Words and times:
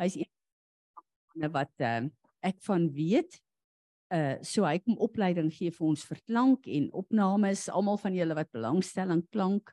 Hy's 0.00 0.16
een 0.20 1.50
wat 1.52 1.72
uh, 1.84 2.06
ek 2.44 2.60
van 2.66 2.88
weet. 2.92 3.40
Uh 4.12 4.36
so 4.46 4.64
hy 4.64 4.78
kom 4.78 4.98
opleiding 5.02 5.48
gee 5.50 5.72
vir 5.74 5.86
ons 5.88 6.04
vir 6.06 6.20
klank 6.28 6.68
en 6.70 6.90
opnames, 6.94 7.66
almal 7.68 7.98
van 7.98 8.14
julle 8.14 8.36
wat 8.38 8.52
belangstel 8.54 9.10
in 9.14 9.24
klank. 9.34 9.72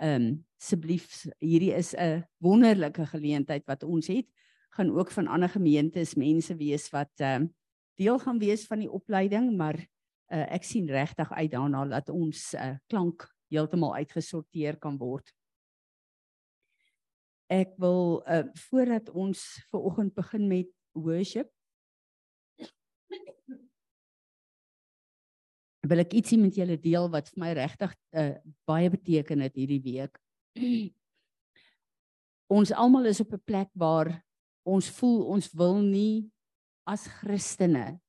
Ehm 0.00 0.22
um, 0.22 0.30
asseblief 0.56 1.26
hierdie 1.40 1.74
is 1.76 1.94
'n 1.94 2.24
wonderlike 2.40 3.06
geleentheid 3.12 3.66
wat 3.66 3.82
ons 3.82 4.06
het. 4.08 4.26
Gaan 4.76 4.90
ook 4.90 5.10
van 5.10 5.26
ander 5.26 5.48
gemeentes 5.48 6.16
mense 6.16 6.56
wees 6.56 6.90
wat 6.90 7.12
ehm 7.20 7.42
uh, 7.42 7.48
deel 7.96 8.18
gaan 8.18 8.38
wees 8.38 8.66
van 8.66 8.78
die 8.78 8.90
opleiding, 8.90 9.56
maar 9.56 9.76
uh, 9.76 10.46
ek 10.52 10.64
sien 10.64 10.88
regtig 10.88 11.32
uit 11.32 11.50
daarna 11.50 11.84
dat 11.88 12.08
ons 12.08 12.54
uh, 12.54 12.76
klank 12.86 13.24
heeltemal 13.48 13.94
uitgesorteer 13.94 14.76
kan 14.78 14.98
word. 14.98 15.32
Ek 17.46 17.76
wil 17.78 18.22
uh, 18.26 18.44
voordat 18.68 19.10
ons 19.10 19.42
ver 19.70 19.80
oggend 19.80 20.14
begin 20.14 20.48
met 20.48 20.70
worship 20.92 21.50
wil 25.90 26.02
ek 26.02 26.14
ietsie 26.18 26.38
met 26.40 26.56
julle 26.56 26.76
deel 26.80 27.08
wat 27.12 27.28
vir 27.32 27.42
my 27.42 27.50
regtig 27.56 27.92
uh, 28.18 28.34
baie 28.68 28.90
beteken 28.92 29.44
het 29.44 29.56
hierdie 29.58 29.82
week. 29.84 30.18
ons 32.56 32.72
almal 32.72 33.10
is 33.10 33.22
op 33.22 33.34
'n 33.34 33.42
plek 33.44 33.70
waar 33.74 34.10
ons 34.66 34.90
voel 34.98 35.26
ons 35.34 35.50
wil 35.54 35.78
nie 35.82 36.30
as 36.86 37.06
Christene 37.06 38.00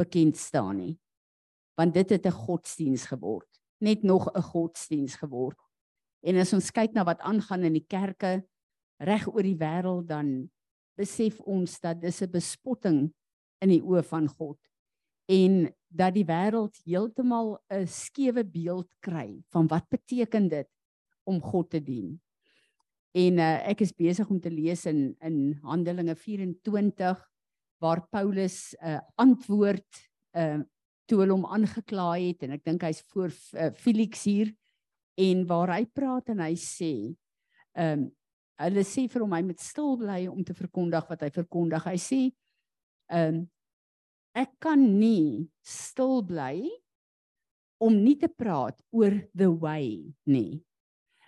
bekend 0.00 0.36
staan 0.36 0.76
nie. 0.76 0.96
Want 1.76 1.94
dit 1.94 2.10
het 2.10 2.26
'n 2.26 2.40
godsdiens 2.46 3.06
geword, 3.06 3.48
net 3.80 4.02
nog 4.02 4.28
'n 4.34 4.42
godsdiens 4.42 5.16
geword. 5.16 5.58
En 6.22 6.36
as 6.36 6.52
ons 6.52 6.70
kyk 6.70 6.92
na 6.92 7.04
wat 7.04 7.20
aangaan 7.20 7.64
in 7.64 7.72
die 7.72 7.86
kerke 7.88 8.44
reg 9.00 9.26
oor 9.28 9.46
die 9.46 9.58
wêreld 9.58 10.08
dan 10.08 10.50
besef 10.98 11.40
ons 11.48 11.80
dat 11.80 12.00
dis 12.00 12.22
'n 12.22 12.30
bespotting 12.30 13.12
in 13.60 13.68
die 13.68 13.82
oë 13.82 14.02
van 14.04 14.28
God 14.28 14.58
en 15.30 15.68
dat 15.88 16.14
die 16.14 16.26
wêreld 16.26 16.76
heeltemal 16.84 17.58
'n 17.70 17.86
skewe 17.86 18.44
beeld 18.44 18.90
kry 19.00 19.42
van 19.52 19.66
wat 19.66 19.88
beteken 19.88 20.48
dit 20.48 20.68
om 21.24 21.40
God 21.40 21.70
te 21.70 21.80
dien. 21.80 22.20
En 23.14 23.38
uh, 23.38 23.68
ek 23.68 23.80
is 23.80 23.92
besig 23.92 24.28
om 24.30 24.40
te 24.40 24.50
lees 24.50 24.86
in 24.86 25.16
in 25.20 25.58
Handelinge 25.62 26.14
24 26.14 27.30
waar 27.80 28.06
Paulus 28.08 28.74
'n 28.74 28.86
uh, 28.86 29.00
antwoord 29.16 30.08
uh 30.36 30.60
toe 31.10 31.18
hulle 31.18 31.34
hom 31.34 31.46
aangekla 31.46 32.12
het 32.22 32.44
en 32.46 32.52
ek 32.54 32.64
dink 32.64 32.84
hy's 32.86 33.02
voor 33.10 33.32
uh, 33.58 33.72
Felix 33.74 34.24
hier 34.24 34.52
en 35.18 35.42
waar 35.46 35.72
hy 35.74 35.84
praat 35.90 36.28
en 36.30 36.38
hy 36.38 36.54
sê 36.54 36.94
ehm 37.74 38.06
um, 38.06 38.10
hulle 38.60 38.84
sê 38.84 39.06
vir 39.10 39.24
hom 39.24 39.32
hy 39.36 39.42
moet 39.46 39.62
stil 39.62 39.96
bly 40.00 40.20
om 40.30 40.44
te 40.44 40.56
verkondig 40.56 41.08
wat 41.10 41.24
hy 41.24 41.30
verkondig. 41.34 41.86
Hy 41.86 41.98
sê 42.00 42.20
ehm 43.10 43.40
um, 43.40 43.48
ek 44.38 44.52
kan 44.62 44.78
nie 44.78 45.50
stil 45.66 46.20
bly 46.22 46.62
om 47.82 47.96
nie 47.98 48.14
te 48.20 48.28
praat 48.30 48.78
oor 48.94 49.16
the 49.34 49.48
way 49.50 50.12
nie. 50.30 50.60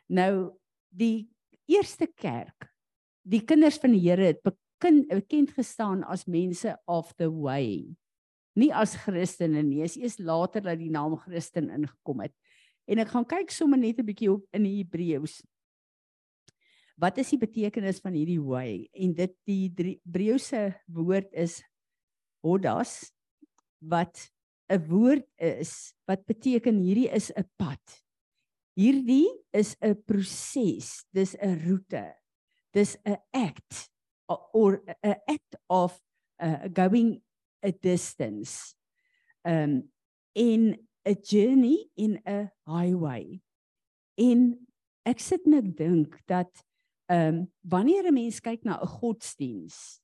Nou 0.06 0.52
die 0.94 1.26
eerste 1.66 2.06
kerk, 2.06 2.68
die 3.26 3.42
kinders 3.42 3.80
van 3.82 3.96
die 3.96 4.04
Here 4.04 4.28
het 4.30 4.42
bekend 4.44 5.08
bekend 5.10 5.50
gestaan 5.56 6.02
as 6.04 6.26
mense 6.26 6.76
of 6.86 7.10
the 7.18 7.30
way. 7.30 7.90
Nie 8.58 8.70
as 8.74 8.94
Christene 9.04 9.62
nie, 9.64 9.80
is 9.86 9.96
eers 9.96 10.18
later 10.20 10.60
dat 10.62 10.78
die 10.78 10.90
naam 10.92 11.16
Christen 11.16 11.70
ingekom 11.72 12.22
het. 12.26 12.34
En 12.90 13.00
ek 13.00 13.12
gaan 13.14 13.26
kyk 13.26 13.50
sommer 13.54 13.78
net 13.78 13.98
'n 13.98 14.06
bietjie 14.06 14.32
op 14.32 14.44
in 14.52 14.66
die 14.66 14.82
Hebreëus. 14.82 15.40
Wat 17.02 17.18
is 17.18 17.32
die 17.34 17.40
betekenis 17.42 17.98
van 17.98 18.14
hierdie 18.14 18.38
way? 18.38 18.86
En 18.94 19.10
dit 19.18 19.32
die 19.48 19.66
Hebreëse 19.74 20.68
woord 20.86 21.32
is 21.34 21.58
hodas 22.46 23.10
wat 23.82 24.30
'n 24.70 24.78
woord 24.86 25.26
is 25.42 25.94
wat 26.06 26.22
beteken 26.30 26.78
hierdie 26.78 27.10
is 27.10 27.32
'n 27.34 27.42
pad. 27.58 27.82
Hierdie 28.78 29.26
is 29.50 29.74
'n 29.82 29.98
proses, 30.06 31.02
dis 31.10 31.34
'n 31.42 31.58
roete. 31.66 32.14
Dis 32.72 32.96
'n 33.04 33.18
act 33.34 33.90
or 34.54 34.84
'n 35.02 35.18
act 35.26 35.58
of 35.68 35.98
uh, 36.38 36.68
going 36.70 37.20
a 37.66 37.72
distance. 37.72 38.76
Um 39.44 39.90
in 40.34 40.78
a 41.04 41.14
journey 41.14 41.90
in 41.96 42.22
a 42.26 42.52
highway. 42.64 43.42
En 44.14 44.66
ek 45.04 45.18
sit 45.18 45.46
net 45.46 45.76
dink 45.76 46.22
dat 46.26 46.62
ehm 47.12 47.28
um, 47.28 47.52
wanneer 47.60 48.08
'n 48.08 48.14
mens 48.14 48.40
kyk 48.40 48.64
na 48.64 48.80
'n 48.80 48.86
godsdiens 48.86 50.02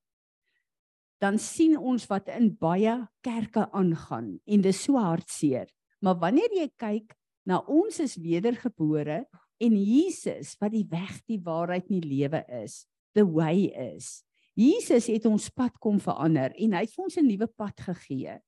dan 1.22 1.38
sien 1.38 1.74
ons 1.78 2.06
wat 2.10 2.30
in 2.30 2.52
baie 2.58 2.94
kerke 3.26 3.66
aangaan 3.74 4.36
en 4.46 4.62
dis 4.62 4.82
so 4.86 4.98
hartseer. 5.02 5.66
Maar 6.02 6.18
wanneer 6.22 6.52
jy 6.54 6.68
kyk 6.78 7.14
na 7.48 7.60
ons 7.66 7.98
is 8.02 8.16
wedergebore 8.22 9.24
en 9.58 9.74
Jesus 9.74 10.54
wat 10.62 10.74
die 10.74 10.86
weg, 10.90 11.18
die 11.26 11.40
waarheid 11.42 11.88
en 11.88 11.98
die 11.98 12.10
lewe 12.12 12.44
is, 12.62 12.84
the 13.18 13.26
way 13.26 13.66
is. 13.90 14.22
Jesus 14.58 15.08
het 15.10 15.26
ons 15.26 15.50
pad 15.54 15.74
kom 15.82 15.98
verander 16.02 16.54
en 16.54 16.74
hy 16.74 16.84
het 16.86 16.98
ons 16.98 17.18
'n 17.18 17.26
nuwe 17.26 17.46
pad 17.46 17.74
gegee. 17.80 18.38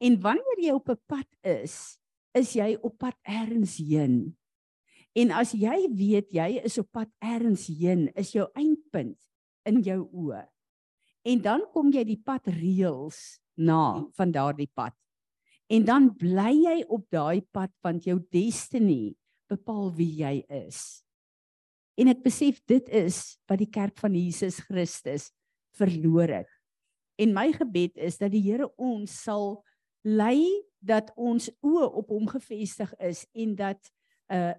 En 0.00 0.20
wanneer 0.20 0.58
jy 0.58 0.72
op 0.72 0.88
'n 0.90 0.98
pad 1.06 1.28
is, 1.42 1.98
is 2.34 2.52
jy 2.54 2.78
op 2.82 2.98
pad 2.98 3.14
ergens 3.22 3.76
heen. 3.78 4.36
En 5.18 5.32
as 5.34 5.52
jy 5.58 5.88
weet 5.90 6.30
jy 6.34 6.48
is 6.62 6.78
op 6.78 6.90
pad 6.94 7.10
ergens 7.18 7.66
heen, 7.66 8.08
is 8.14 8.30
jou 8.36 8.46
eindpunt 8.54 9.18
in 9.66 9.80
jou 9.82 10.04
oë. 10.06 10.44
En 11.26 11.42
dan 11.42 11.64
kom 11.74 11.90
jy 11.92 12.04
die 12.06 12.20
pad 12.24 12.46
reëls 12.54 13.40
na 13.60 14.06
van 14.16 14.32
daardie 14.32 14.70
pad. 14.70 14.94
En 15.70 15.84
dan 15.86 16.08
bly 16.18 16.52
jy 16.64 16.76
op 16.88 17.04
daai 17.12 17.42
pad 17.52 17.72
want 17.84 18.06
jou 18.06 18.18
destiny 18.32 19.14
bepaal 19.50 19.90
wie 19.98 20.10
jy 20.22 20.40
is. 20.62 21.02
En 21.98 22.10
ek 22.10 22.22
besef 22.24 22.62
dit 22.70 22.86
is 23.02 23.36
wat 23.50 23.60
die 23.60 23.70
kerk 23.70 23.98
van 24.00 24.14
Jesus 24.16 24.62
Christus 24.64 25.28
verloor 25.76 26.30
het. 26.40 26.50
En 27.20 27.34
my 27.36 27.50
gebed 27.52 27.98
is 28.00 28.16
dat 28.18 28.32
die 28.32 28.42
Here 28.46 28.70
ons 28.80 29.12
sal 29.26 29.58
lei 30.06 30.46
dat 30.80 31.10
ons 31.20 31.50
oë 31.60 31.90
op 32.00 32.14
hom 32.14 32.30
gefestig 32.30 32.94
is 33.04 33.26
en 33.36 33.58
dat 33.58 33.90
uh 34.32 34.54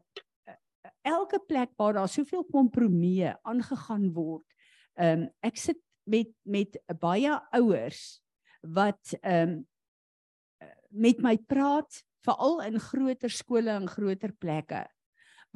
elke 1.07 1.39
plek 1.47 1.71
waar 1.77 1.93
daar 1.93 2.09
soveel 2.09 2.43
kompromieë 2.51 3.35
aangegaan 3.41 4.11
word. 4.13 4.47
Um 4.95 5.29
ek 5.41 5.57
sit 5.57 5.79
met 6.03 6.31
met 6.43 6.77
baie 6.99 7.33
ouers 7.57 8.21
wat 8.61 9.17
ehm 9.21 9.49
um, 9.49 9.59
met 10.91 11.21
my 11.23 11.37
praat 11.37 12.01
veral 12.25 12.59
in 12.67 12.79
groter 12.79 13.31
skole 13.31 13.71
en 13.71 13.87
groter 13.87 14.33
plekke 14.35 14.81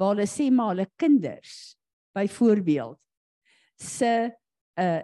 waar 0.00 0.14
hulle 0.14 0.26
sê 0.28 0.48
maar 0.52 0.72
hulle 0.72 0.88
kinders 0.96 1.76
byvoorbeeld 2.16 2.98
se 3.76 4.32
'n 4.76 4.82
uh, 4.82 5.02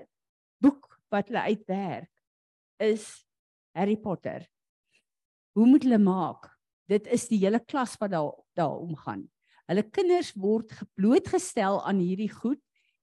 boek 0.59 0.88
wat 1.12 1.28
hulle 1.28 1.44
uitwerk 1.53 2.10
is 2.78 3.24
Harry 3.76 3.97
Potter. 3.97 4.48
Hoe 5.53 5.66
moet 5.66 5.82
hulle 5.82 5.98
maak? 5.98 6.48
Dit 6.88 7.06
is 7.06 7.28
die 7.28 7.38
hele 7.38 7.60
klas 7.60 7.97
wat 8.00 8.10
daar 8.10 8.32
daar 8.56 8.76
omgaan. 8.80 9.28
Hulle 9.71 9.84
kinders 9.95 10.33
word 10.34 10.73
geblootgestel 10.75 11.81
aan 11.87 12.00
hierdie 12.03 12.31
goed 12.33 12.61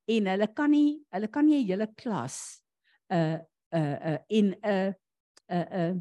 en 0.09 0.27
hulle 0.31 0.47
kan 0.55 0.71
nie 0.73 0.99
hulle 1.13 1.29
kan 1.31 1.45
nie 1.45 1.61
'n 1.61 1.67
hele 1.67 1.87
klas 1.95 2.61
uh 3.09 3.39
uh 3.71 3.97
uh 4.09 4.19
in 4.29 4.53
'n 4.53 4.55
uh 4.63 4.93
uh 5.49 5.67
uh 5.81 5.95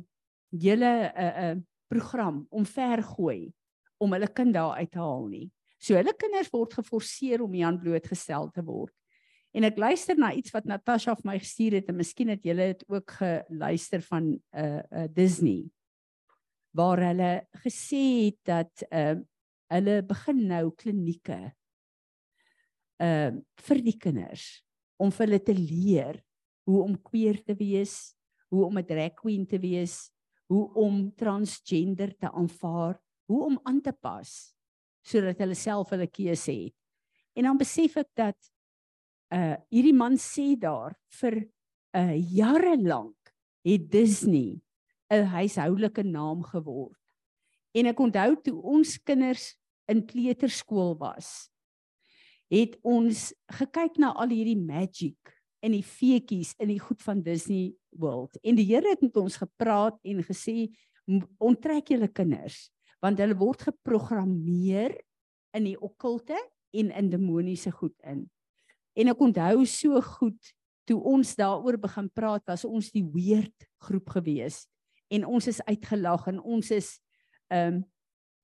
hele 0.53 0.93
uh 1.15 1.35
uh 1.45 1.57
program 1.89 2.47
omver 2.51 3.03
gooi 3.03 3.53
om 3.99 4.13
hulle 4.13 4.29
kind 4.29 4.55
daar 4.55 4.77
uit 4.79 4.91
te 4.91 4.99
haal 4.99 5.27
nie. 5.29 5.51
So 5.79 5.95
hulle 5.95 6.13
kinders 6.19 6.51
word 6.53 6.75
geforseer 6.75 7.43
om 7.43 7.53
hier 7.53 7.67
aan 7.67 7.81
blootgestel 7.81 8.51
te 8.51 8.63
word. 8.63 8.95
En 9.55 9.65
ek 9.65 9.79
luister 9.79 10.19
na 10.19 10.33
iets 10.33 10.53
wat 10.53 10.67
Natasha 10.69 11.15
vir 11.17 11.31
my 11.33 11.39
gestuur 11.39 11.79
het 11.79 11.88
en 11.88 11.97
miskien 11.97 12.29
het 12.29 12.44
julle 12.44 12.75
dit 12.75 12.85
ook 12.88 13.11
geluister 13.11 14.03
van 14.03 14.38
uh 14.53 14.82
uh 14.93 15.09
Disney 15.09 15.71
waar 16.77 17.00
hulle 17.00 17.32
gesê 17.65 18.05
het 18.29 18.38
dat 18.44 18.85
uh 18.93 19.17
hulle 19.73 20.03
begin 20.06 20.47
nou 20.49 20.65
klinieke 20.76 21.41
uh 22.99 23.31
vir 23.69 23.82
die 23.85 23.99
kinders 24.00 24.47
om 24.99 25.12
vir 25.15 25.26
hulle 25.26 25.43
te 25.44 25.55
leer 25.55 26.19
hoe 26.69 26.82
om 26.85 26.97
queer 27.00 27.38
te 27.47 27.55
wees, 27.56 28.15
hoe 28.50 28.65
om 28.67 28.79
'n 28.79 28.87
drag 28.87 29.15
queen 29.15 29.47
te 29.47 29.59
wees, 29.59 30.11
hoe 30.49 30.67
om 30.75 31.11
transgender 31.17 32.12
te 32.19 32.29
aanvaar, 32.31 32.99
hoe 33.29 33.44
om 33.44 33.61
aan 33.65 33.81
te 33.81 33.93
pas 33.93 34.55
sodat 35.09 35.38
hulle 35.38 35.55
self 35.56 35.91
hulle 35.94 36.09
keuse 36.11 36.53
het. 36.53 36.75
En 37.32 37.44
dan 37.44 37.56
besef 37.56 37.97
ek 37.97 38.11
dat 38.15 38.37
uh 39.32 39.56
hierdie 39.70 39.97
man 39.97 40.17
sê 40.17 40.56
daar 40.56 40.97
vir 41.20 41.49
'n 41.94 42.12
uh, 42.12 42.17
jare 42.17 42.76
lank 42.76 43.17
het 43.65 43.91
Disney 43.91 44.61
'n 45.11 45.25
huishoudelike 45.25 46.03
naam 46.03 46.43
geword. 46.43 47.00
En 47.75 47.87
ek 47.87 48.00
onthou 48.00 48.37
toe 48.43 48.62
ons 48.62 48.99
kinders 48.99 49.56
in 49.88 50.05
kleuterskool 50.06 50.94
was, 51.00 51.49
het 52.52 52.76
ons 52.87 53.29
gekyk 53.58 53.99
na 54.00 54.12
al 54.17 54.32
hierdie 54.32 54.58
magic 54.58 55.35
in 55.64 55.75
die 55.75 55.85
feetjies 55.85 56.55
in 56.62 56.70
die 56.73 56.81
goed 56.81 57.02
van 57.05 57.23
Disney 57.25 57.73
World. 57.99 58.38
En 58.44 58.56
die 58.56 58.67
Here 58.69 58.94
het 58.94 59.02
met 59.05 59.17
ons 59.20 59.37
gepraat 59.40 59.99
en 60.05 60.23
gesê 60.25 60.70
"M- 61.08 61.26
onttrek 61.38 61.88
julle 61.88 62.08
kinders 62.08 62.70
want 63.00 63.19
hulle 63.19 63.37
word 63.38 63.62
geprogrammeer 63.62 64.96
in 65.55 65.64
die 65.64 65.76
okkulte 65.81 66.38
en 66.75 66.91
in 66.91 67.11
demoniese 67.11 67.70
goed 67.70 67.94
in. 68.02 68.31
En 68.99 69.08
ek 69.08 69.20
onthou 69.20 69.64
so 69.67 70.00
goed 70.19 70.55
toe 70.88 70.99
ons 71.05 71.34
daaroor 71.38 71.79
begin 71.79 72.08
praat 72.11 72.43
was 72.49 72.64
ons 72.64 72.91
die 72.91 73.05
weird 73.05 73.69
groep 73.84 74.08
gewees 74.08 74.67
en 75.12 75.25
ons 75.29 75.46
is 75.46 75.61
uitgelag 75.69 76.26
en 76.32 76.41
ons 76.41 76.70
is 76.75 76.96
ehm 77.52 77.79
um, 77.79 77.84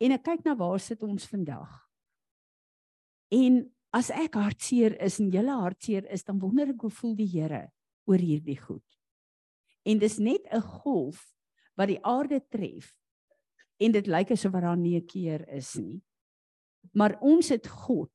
en 0.04 0.12
ek 0.12 0.24
kyk 0.26 0.44
na 0.44 0.54
waar 0.58 0.80
sit 0.82 1.02
ons 1.06 1.24
vandag. 1.30 1.70
En 3.32 3.62
as 3.94 4.10
ek 4.12 4.36
hartseer 4.36 4.96
is 5.02 5.20
en 5.22 5.30
julle 5.32 5.54
hartseer 5.62 6.04
is, 6.12 6.26
dan 6.26 6.40
wonder 6.42 6.74
ek 6.74 6.84
hoe 6.84 6.92
voel 6.92 7.14
die 7.18 7.30
Here 7.30 7.68
oor 8.10 8.20
hierdie 8.20 8.58
goed. 8.60 8.84
En 9.88 9.98
dis 9.98 10.18
net 10.18 10.44
'n 10.52 10.60
golf 10.60 11.32
wat 11.76 11.88
die 11.88 12.02
aarde 12.04 12.40
tref 12.50 12.94
en 13.80 13.92
dit 13.92 14.06
lyk 14.06 14.30
asof 14.30 14.52
daar 14.52 14.76
nie 14.76 14.96
'n 14.96 15.06
keer 15.06 15.48
is 15.48 15.74
nie. 15.76 16.02
Maar 16.92 17.18
ons 17.20 17.48
het 17.48 17.66
God 17.66 18.12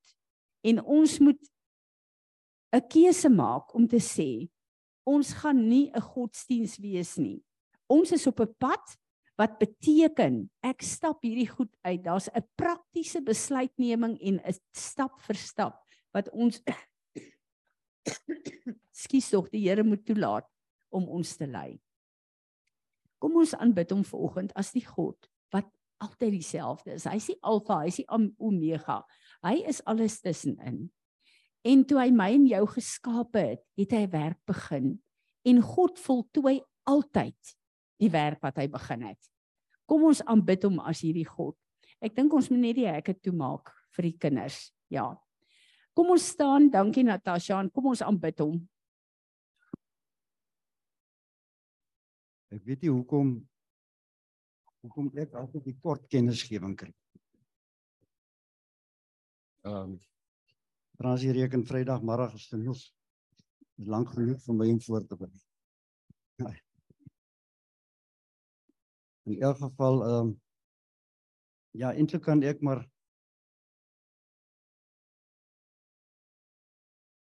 en 0.64 0.84
ons 0.84 1.20
moet 1.20 1.42
'n 2.74 2.88
keuse 2.88 3.30
maak 3.30 3.74
om 3.74 3.88
te 3.88 4.00
sê 4.00 4.50
ons 5.06 5.34
gaan 5.34 5.68
nie 5.68 5.92
'n 5.94 6.02
godsdiens 6.02 6.78
wees 6.78 7.18
nie. 7.18 7.44
Ons 7.88 8.12
is 8.12 8.28
op 8.28 8.40
'n 8.40 8.56
pad 8.60 8.99
wat 9.40 9.56
beteken 9.62 10.44
ek 10.68 10.84
stap 10.84 11.24
hierdie 11.24 11.48
goed 11.48 11.72
uit. 11.88 12.04
Daar's 12.04 12.28
'n 12.28 12.44
praktiese 12.60 13.22
besluitneming 13.24 14.20
en 14.20 14.40
'n 14.44 14.60
stap 14.76 15.20
vir 15.22 15.36
stap 15.36 15.86
wat 16.14 16.30
ons 16.30 16.62
Skus 18.92 19.30
tog 19.30 19.50
die 19.50 19.62
Here 19.68 19.84
moet 19.84 20.06
toelaat 20.06 20.48
om 20.92 21.08
ons 21.08 21.36
te 21.38 21.48
lei. 21.48 21.80
Kom 23.20 23.36
ons 23.36 23.54
aanbid 23.56 23.92
hom 23.92 24.04
vanoggend 24.04 24.54
as 24.56 24.72
die 24.72 24.86
God 24.86 25.30
wat 25.54 25.70
altyd 26.02 26.32
dieselfde 26.32 26.94
is. 26.94 27.06
Hy's 27.06 27.28
die 27.28 27.40
Alfa, 27.42 27.82
hy's 27.84 28.00
die 28.02 28.10
Am- 28.10 28.36
Omega. 28.40 29.06
Hy 29.44 29.64
is 29.68 29.84
alles 29.86 30.22
tussenin. 30.22 30.92
En 31.64 31.84
toe 31.86 32.00
hy 32.00 32.12
my 32.12 32.32
en 32.34 32.48
jou 32.48 32.66
geskape 32.68 33.40
het, 33.40 33.64
het 33.78 33.92
hy 33.92 34.06
werk 34.08 34.40
begin. 34.48 35.02
En 35.46 35.62
God 35.62 36.00
voltooi 36.00 36.62
altyd 36.88 37.59
die 38.00 38.12
werk 38.14 38.42
wat 38.44 38.58
hy 38.62 38.68
begin 38.72 39.10
het. 39.12 39.32
Kom 39.90 40.06
ons 40.08 40.22
aanbid 40.30 40.66
hom 40.68 40.80
as 40.86 41.02
hierdie 41.04 41.28
God. 41.28 41.58
Ek 42.00 42.16
dink 42.16 42.34
ons 42.34 42.50
moet 42.52 42.62
net 42.64 42.78
die 42.78 42.88
hekke 42.88 43.16
toemaak 43.18 43.74
vir 43.98 44.10
die 44.10 44.18
kinders. 44.22 44.70
Ja. 44.94 45.12
Kom 45.98 46.14
ons 46.14 46.30
staan, 46.32 46.70
dankie 46.72 47.04
Natasha, 47.04 47.60
en 47.60 47.72
kom 47.74 47.90
ons 47.92 48.04
aanbid 48.06 48.40
hom. 48.46 48.60
Ek 52.50 52.64
weet 52.66 52.86
nie 52.86 52.94
hoekom 52.94 53.36
hoekom 54.80 55.10
ek 55.20 55.34
altyd 55.36 55.66
die 55.68 55.76
kort 55.84 56.06
kennisgewing 56.12 56.78
kry. 56.80 56.94
Ehm 59.68 59.82
um, 59.82 59.98
Fransie 61.00 61.32
reken 61.32 61.62
Vrydagmiddag 61.64 62.34
is 62.36 62.48
genoeg. 62.52 62.80
Dis 63.80 63.88
lank 63.88 64.10
genoeg 64.12 64.42
vir 64.44 64.56
my 64.56 64.66
om 64.74 64.82
voor 64.84 65.06
te 65.08 65.16
berei. 65.16 65.49
In 69.28 69.42
elk 69.42 69.58
geval 69.58 70.04
ehm 70.06 70.28
um, 70.28 70.38
ja, 71.78 71.92
eintlik 71.94 72.24
kan 72.26 72.42
ek 72.44 72.62
maar 72.66 72.82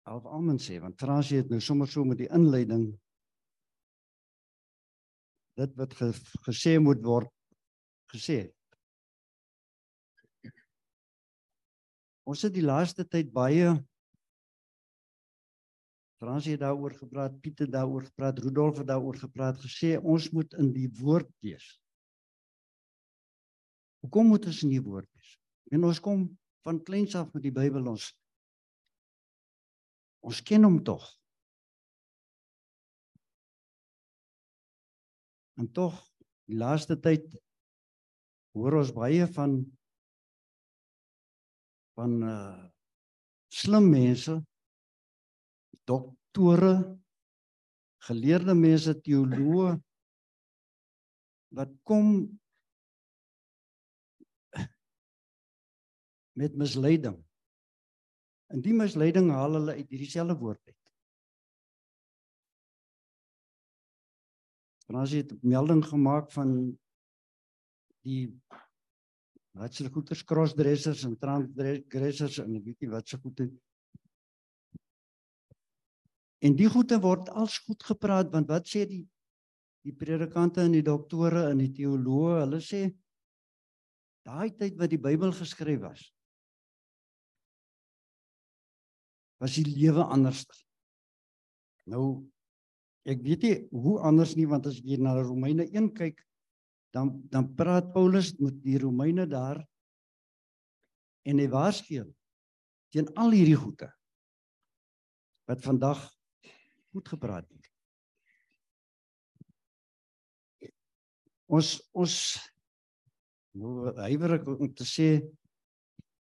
half 0.08 0.28
amen 0.30 0.60
sê 0.62 0.78
want 0.80 1.00
Fransie 1.02 1.42
het 1.42 1.50
nou 1.52 1.60
sommer 1.64 1.90
so 1.92 2.06
met 2.08 2.20
die 2.22 2.30
inleiding 2.32 2.86
dit 5.58 5.74
wat 5.80 5.96
ge, 5.98 6.12
gesê 6.46 6.78
moet 6.80 7.02
word 7.02 7.32
gesê. 8.14 8.38
Ons 12.28 12.44
het 12.46 12.54
die 12.54 12.66
laaste 12.66 13.08
tyd 13.08 13.32
baie 13.34 13.74
Fransie 16.18 16.56
het 16.56 16.64
daaroor 16.64 16.96
gepraat, 16.98 17.40
Piet 17.42 17.60
het 17.60 17.72
daaroor 17.72 18.04
gepraat, 18.04 18.40
Rudolf 18.40 18.78
het 18.78 18.88
daaroor 18.88 19.18
gepraat, 19.22 19.60
gesê 19.62 19.98
ons 20.02 20.30
moet 20.34 20.54
in 20.58 20.72
die 20.74 20.90
woord 21.00 21.30
wees. 21.46 21.68
Hoekom 24.02 24.32
moet 24.34 24.46
ons 24.50 24.64
in 24.66 24.74
die 24.74 24.82
woord 24.82 25.10
wees? 25.14 25.36
En 25.72 25.86
ons 25.86 26.02
kom 26.02 26.26
van 26.66 26.82
kleins 26.84 27.16
af 27.16 27.30
met 27.36 27.46
die 27.46 27.54
Bybel 27.54 27.86
ons 27.94 28.12
ons 30.28 30.42
ken 30.44 30.66
hom 30.66 30.82
tog. 30.84 31.06
En 35.62 35.70
tog 35.72 35.96
die 36.50 36.58
laaste 36.60 36.98
tyd 37.00 37.30
hoor 38.58 38.80
ons 38.82 38.92
baie 38.96 39.28
van 39.38 39.60
van 41.98 42.18
uh 42.26 42.66
slim 43.54 43.88
mense 43.90 44.34
doktore 45.88 46.74
geleerde 48.08 48.56
mense 48.56 48.94
teoloë 49.04 49.76
wat 51.58 51.72
kom 51.88 52.10
met 56.38 56.58
misleiding. 56.60 57.18
En 58.54 58.62
die 58.64 58.76
misleiding 58.78 59.32
haal 59.34 59.58
hulle 59.58 59.78
uit 59.80 59.90
hierdie 59.90 60.12
selfe 60.12 60.38
woord 60.40 60.62
uit. 60.68 60.76
Fransie 64.88 65.24
het 65.24 65.34
melding 65.44 65.82
gemaak 65.84 66.30
van 66.32 66.54
die 68.08 68.28
wat 69.58 69.74
se 69.74 69.90
goeders 69.92 70.22
crossdressers 70.24 71.02
en 71.08 71.18
transdressers 71.20 72.38
en 72.44 72.60
ek 72.60 72.68
weet 72.70 72.86
nie 72.86 72.92
wat 72.94 73.10
se 73.10 73.18
goede 73.20 73.50
En 76.46 76.56
die 76.58 76.70
goede 76.70 77.00
word 77.02 77.30
als 77.34 77.58
goed 77.66 77.84
gepraat 77.84 78.30
want 78.34 78.50
wat 78.52 78.68
sê 78.70 78.86
die 78.90 79.06
die 79.88 79.96
predikante 79.96 80.66
en 80.68 80.74
die 80.76 80.84
doktore 80.84 81.46
en 81.48 81.62
die 81.62 81.72
teoloë 81.72 82.42
hulle 82.42 82.60
sê 82.60 82.82
daai 84.28 84.52
tyd 84.60 84.76
wat 84.82 84.92
die 84.92 85.00
Bybel 85.00 85.32
geskryf 85.32 85.80
was 85.86 86.02
was 89.38 89.54
die 89.54 89.68
lewe 89.70 90.02
anders. 90.02 90.44
Nou 91.88 92.28
ek 93.08 93.22
weet 93.24 93.46
nie 93.46 93.56
hoe 93.72 94.00
anders 94.04 94.34
nie 94.36 94.48
want 94.50 94.68
as 94.68 94.82
jy 94.84 94.98
na 95.00 95.14
Romeine 95.22 95.70
1 95.70 95.94
kyk 95.96 96.20
dan 96.92 97.14
dan 97.32 97.54
praat 97.56 97.94
Paulus 97.94 98.34
met 98.42 98.58
die 98.66 98.76
Romeine 98.82 99.28
daar 99.30 99.62
en 101.28 101.40
hy 101.40 101.48
waarsku 101.52 102.04
teen 102.92 103.08
al 103.16 103.32
hierdie 103.36 103.60
goede 103.60 103.88
wat 105.48 105.64
vandag 105.64 106.02
goed 106.98 107.14
gepraat 107.14 107.48
word. 107.54 107.72
Ons 111.48 111.76
ons 111.96 112.16
nou 113.58 113.94
huiwerig 114.04 114.48
om 114.52 114.72
te 114.76 114.86
sê 114.86 115.10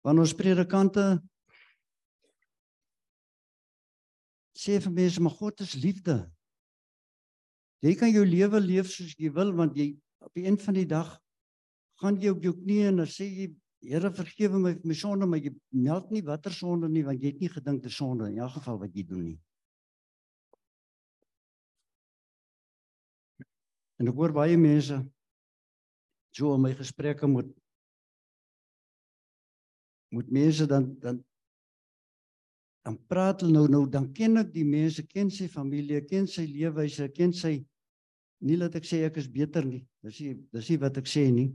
van 0.02 0.18
ons 0.22 0.34
predikante 0.34 1.04
sê 4.62 4.78
vir 4.82 4.94
mense 4.94 5.22
maar 5.22 5.36
God 5.36 5.60
is 5.66 5.74
liefde. 5.82 6.16
Jy 7.82 7.96
kan 7.98 8.14
jou 8.14 8.22
lewe 8.26 8.62
leef 8.62 8.88
soos 8.90 9.12
jy 9.18 9.30
wil 9.34 9.52
want 9.58 9.76
jy 9.76 9.92
op 10.22 10.32
die 10.38 10.46
eind 10.46 10.62
van 10.62 10.78
die 10.78 10.88
dag 10.88 11.18
gaan 12.02 12.18
jy 12.22 12.32
op 12.32 12.46
jou 12.46 12.54
knieë 12.62 12.92
en 12.92 13.02
dan 13.02 13.10
sê 13.10 13.28
jy 13.28 13.50
Here 13.82 14.12
vergewe 14.14 14.60
my 14.62 14.70
vir 14.76 14.86
my 14.86 14.94
sonde 14.94 15.26
maar 15.26 15.40
jy 15.42 15.50
meld 15.74 16.12
nie 16.14 16.22
watter 16.22 16.54
sonde 16.54 16.86
nie 16.88 17.02
want 17.02 17.18
jy 17.18 17.32
het 17.32 17.40
nie 17.42 17.48
gedink 17.50 17.88
is 17.88 17.96
sonde 17.98 18.28
in 18.30 18.38
elk 18.38 18.60
geval 18.60 18.78
wat 18.78 18.94
jy 18.94 19.02
doen 19.08 19.24
nie. 19.26 19.38
En 24.02 24.10
ek 24.10 24.16
hoor 24.18 24.32
baie 24.34 24.58
mense 24.58 24.96
so 26.34 26.56
in 26.56 26.62
my 26.64 26.72
gesprekke 26.74 27.28
met 27.30 27.50
met 30.12 30.32
mense 30.34 30.66
dan 30.66 30.88
dan 31.00 31.20
dan 32.82 32.96
praat 33.06 33.44
hulle 33.44 33.54
nou 33.54 33.68
nou 33.70 33.82
dan 33.86 34.08
ken 34.12 34.40
ek 34.40 34.48
die 34.50 34.66
mense, 34.66 35.04
ken 35.06 35.30
sy 35.30 35.46
familie, 35.46 36.00
ken 36.02 36.26
sy 36.26 36.48
leefwyse, 36.50 37.06
ken 37.14 37.30
sy 37.30 37.60
nie 38.42 38.56
laat 38.58 38.74
ek 38.80 38.88
sê 38.90 39.04
ek 39.06 39.20
is 39.22 39.28
beter 39.30 39.62
nie. 39.62 39.84
Dis 40.02 40.18
nie 40.18 40.34
dis 40.50 40.70
nie 40.72 40.78
wat 40.82 40.98
ek 40.98 41.06
sê 41.06 41.28
nie. 41.30 41.52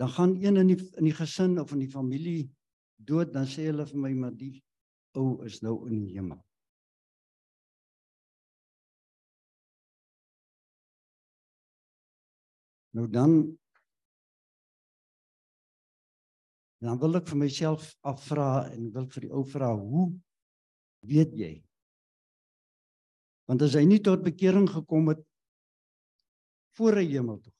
Dan 0.00 0.14
gaan 0.16 0.32
een 0.40 0.62
in 0.62 0.72
die 0.72 0.78
in 0.96 1.10
die 1.10 1.18
gesin 1.20 1.58
of 1.60 1.76
in 1.76 1.84
die 1.84 1.92
familie 1.92 2.48
dood, 2.96 3.34
dan 3.36 3.44
sê 3.44 3.68
hulle 3.68 3.84
vir 3.92 4.00
my 4.00 4.14
maar 4.16 4.32
die 4.32 4.54
ou 5.20 5.42
is 5.44 5.60
nou 5.60 5.76
in 5.90 6.06
die 6.06 6.16
hemel. 6.16 6.40
Nou 12.92 13.08
dan 13.08 13.58
dan 16.82 16.98
wil 16.98 17.20
ek 17.20 17.28
vir 17.30 17.38
myself 17.38 17.92
afvra 18.10 18.66
en 18.74 18.88
wil 18.94 19.06
vir 19.14 19.28
die 19.28 19.30
ou 19.30 19.44
vra, 19.46 19.68
hoe 19.70 20.08
weet 21.06 21.36
jy? 21.38 21.52
Want 23.46 23.62
as 23.62 23.76
hy 23.78 23.84
nie 23.86 24.00
tot 24.02 24.24
bekering 24.26 24.66
gekom 24.70 25.12
het 25.12 25.22
voor 26.78 26.98
hy 26.98 27.06
hemel 27.12 27.38
toe 27.38 27.54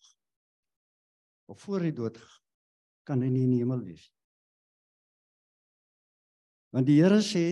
of 1.52 1.62
voor 1.62 1.86
hy 1.86 1.92
dood 1.94 2.18
kan 3.06 3.22
hy 3.22 3.28
nie 3.30 3.44
in 3.46 3.54
die 3.54 3.60
hemel 3.62 3.82
wees. 3.84 4.04
Want 6.72 6.88
die 6.88 6.98
Here 7.02 7.20
sê 7.22 7.44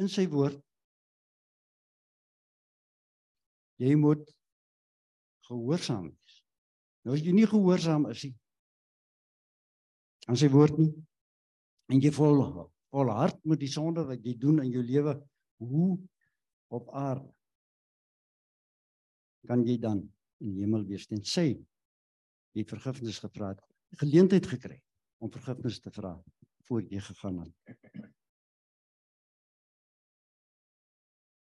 in 0.00 0.10
sy 0.10 0.24
woord 0.32 0.58
jy 3.82 3.92
moet 4.00 4.24
gehoorsaam 5.46 6.08
wees. 6.08 6.25
Nou 7.06 7.14
as 7.14 7.22
jy 7.22 7.30
nie 7.36 7.46
gehoorsaam 7.46 8.08
is 8.10 8.24
nie 8.26 8.34
aan 10.26 10.38
sy 10.40 10.48
woord 10.50 10.74
nie 10.80 10.90
en 11.94 12.02
jy 12.02 12.10
vol 12.10 12.42
vol 12.90 13.12
hart 13.14 13.38
met 13.46 13.60
die 13.62 13.70
sonde 13.70 14.02
wat 14.08 14.24
jy 14.26 14.34
doen 14.42 14.58
in 14.64 14.72
jou 14.74 14.82
lewe 14.82 15.14
hoe 15.62 15.90
op 16.74 16.90
aarde 16.98 17.30
kan 19.46 19.62
jy 19.62 19.76
dan 19.78 20.02
in 20.42 20.50
die 20.50 20.64
hemel 20.64 20.82
wees? 20.88 21.06
Ten 21.06 21.22
sê 21.22 21.46
jy 22.56 22.64
vergifnis 22.66 23.20
gevra 23.22 23.52
het 23.54 23.62
geleentheid 24.00 24.48
gekry 24.50 24.80
om 25.22 25.30
vergifnis 25.30 25.78
te 25.80 25.92
vra 25.94 26.16
voor 26.66 26.82
jy 26.90 27.00
gegaan 27.00 27.38
het. 27.44 28.02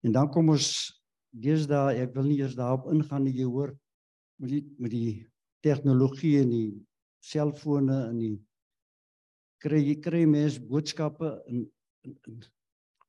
En 0.07 0.15
dan 0.15 0.31
kom 0.31 0.53
ons 0.55 0.69
deesdae 1.35 1.99
ek 2.05 2.15
wil 2.15 2.29
nie 2.29 2.39
eers 2.39 2.55
daarop 2.55 2.87
ingaan 2.93 3.27
nie 3.27 3.35
jy 3.35 3.49
hoor 3.49 3.75
met 4.39 4.53
die 4.55 4.63
met 4.79 4.95
die 4.95 5.27
tegnologie 5.65 6.37
en 6.43 6.53
die 6.53 6.69
selfone 7.23 7.97
en 8.09 8.19
die 8.19 8.35
kry 9.63 9.81
jy 9.83 9.95
kry 10.03 10.23
mens 10.25 10.59
boodskappe 10.59 11.33
in 11.51 11.65
in, 12.07 12.37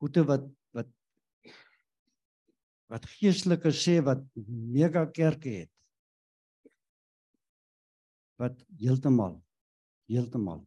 goeie 0.01 0.25
wat 0.27 0.49
wat 0.75 0.89
wat 2.91 3.07
geestelike 3.19 3.71
sê 3.71 4.01
wat 4.03 4.25
mega 4.79 5.05
kerke 5.07 5.53
het 5.63 5.73
wat 8.41 8.59
heeltemal 8.81 9.39
heeltemal 10.11 10.65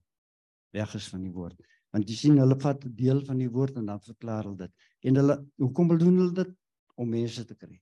weg 0.73 0.95
is 0.97 1.07
van 1.13 1.23
die 1.25 1.33
woord. 1.33 1.57
Want 1.93 2.09
jy 2.09 2.17
sien 2.17 2.39
hulle 2.41 2.57
vat 2.61 2.85
'n 2.85 2.95
deel 2.97 3.21
van 3.27 3.37
die 3.37 3.49
woord 3.49 3.77
en 3.77 3.85
dan 3.91 4.01
verklaar 4.01 4.43
hulle 4.47 4.57
dit. 4.65 4.73
En 5.05 5.15
hulle 5.21 5.35
hoekom 5.61 5.87
wil 5.87 5.97
doen 5.97 6.17
hulle 6.17 6.33
dit? 6.43 6.53
Om 6.95 7.09
mense 7.09 7.45
te 7.45 7.55
kry. 7.55 7.81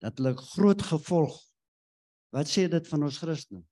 Dat 0.00 0.18
hulle 0.18 0.34
groot 0.36 0.82
gevolg 0.82 1.36
wat 2.32 2.48
sê 2.48 2.68
dit 2.68 2.88
van 2.88 3.02
ons 3.08 3.18
Christen 3.18 3.62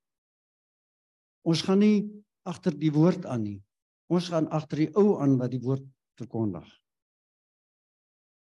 ons 1.49 1.63
gaan 1.65 1.81
nie 1.81 2.05
agter 2.49 2.75
die 2.77 2.93
woord 2.93 3.27
aan 3.29 3.45
nie. 3.45 3.59
Ons 4.11 4.31
gaan 4.33 4.49
agter 4.53 4.85
die 4.85 4.91
ou 4.99 5.19
aan 5.23 5.37
wat 5.41 5.53
die 5.53 5.63
woord 5.63 5.85
verkondig. 6.19 6.67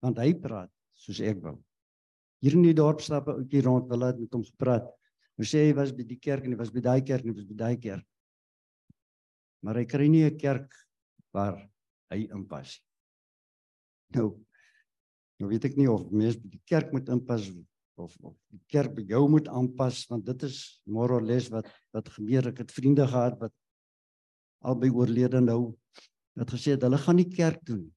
Want 0.04 0.20
hy 0.20 0.32
praat 0.40 0.72
soos 1.04 1.20
ek 1.24 1.40
wil. 1.44 1.58
Hier 2.44 2.56
in 2.58 2.66
die 2.66 2.76
dorp 2.76 3.00
stap 3.00 3.28
'n 3.28 3.40
ouetjie 3.40 3.62
rond 3.64 3.88
wil 3.88 4.04
het 4.04 4.18
met 4.20 4.32
hom 4.32 4.44
gepraat. 4.44 4.90
Hy 5.38 5.44
sê 5.44 5.66
hy 5.66 5.72
was 5.74 5.92
by 5.92 6.04
die 6.04 6.20
kerk 6.20 6.44
en 6.44 6.52
hy 6.52 6.58
was 6.58 6.70
by 6.70 6.80
daai 6.80 7.00
kerk 7.00 7.24
en 7.24 7.30
hy 7.30 7.36
was 7.36 7.48
by 7.48 7.54
daai 7.54 7.76
kerk. 7.80 8.06
Maar 9.62 9.76
hy 9.76 9.84
kry 9.84 10.08
nie 10.08 10.24
'n 10.24 10.38
kerk 10.38 10.74
waar 11.32 11.56
hy 12.10 12.28
inpas 12.30 12.80
nie. 12.80 14.20
Nou 14.20 14.28
nou 15.40 15.48
weet 15.48 15.64
ek 15.64 15.76
nie 15.76 15.88
of 15.88 16.10
mense 16.10 16.38
by 16.38 16.48
die 16.48 16.62
kerk 16.66 16.92
moet 16.92 17.08
inpas 17.08 17.50
of 17.96 18.16
of 18.22 18.34
die 18.50 18.62
kerk 18.66 18.94
by 18.94 19.04
jou 19.08 19.28
moet 19.30 19.48
aanpas 19.48 20.04
want 20.10 20.26
dit 20.26 20.42
is 20.42 20.80
more 20.86 21.14
or 21.14 21.22
less 21.22 21.50
wat 21.50 21.68
wat 21.94 22.08
gebeur 22.16 22.50
ek 22.50 22.64
het 22.64 22.72
vriende 22.74 23.06
gehad 23.06 23.38
wat 23.40 23.54
albei 24.64 24.90
oorlede 24.90 25.40
nou 25.40 25.74
het 26.34 26.50
gesê 26.50 26.74
dat 26.74 26.88
hulle 26.88 26.98
gaan 26.98 27.20
nie 27.20 27.30
kerk 27.30 27.60
toe 27.66 27.76
nie. 27.78 27.92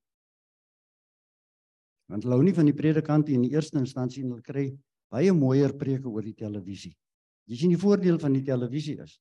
Want 2.07 2.23
hulle 2.23 2.37
hou 2.37 2.43
nie 2.45 2.55
van 2.55 2.67
die 2.69 2.75
predikant 2.75 3.29
in 3.33 3.43
die 3.47 3.53
eerste 3.55 3.79
instansie 3.81 4.23
en 4.23 4.35
hulle 4.35 4.45
kry 4.45 4.67
baie 5.11 5.33
mooier 5.33 5.73
preke 5.75 6.09
oor 6.11 6.25
die 6.25 6.35
televisie. 6.37 6.93
Jy 7.47 7.61
sien 7.61 7.73
die 7.73 7.79
voordeel 7.79 8.19
van 8.19 8.35
die 8.35 8.43
televisie 8.45 8.97
is. 9.03 9.15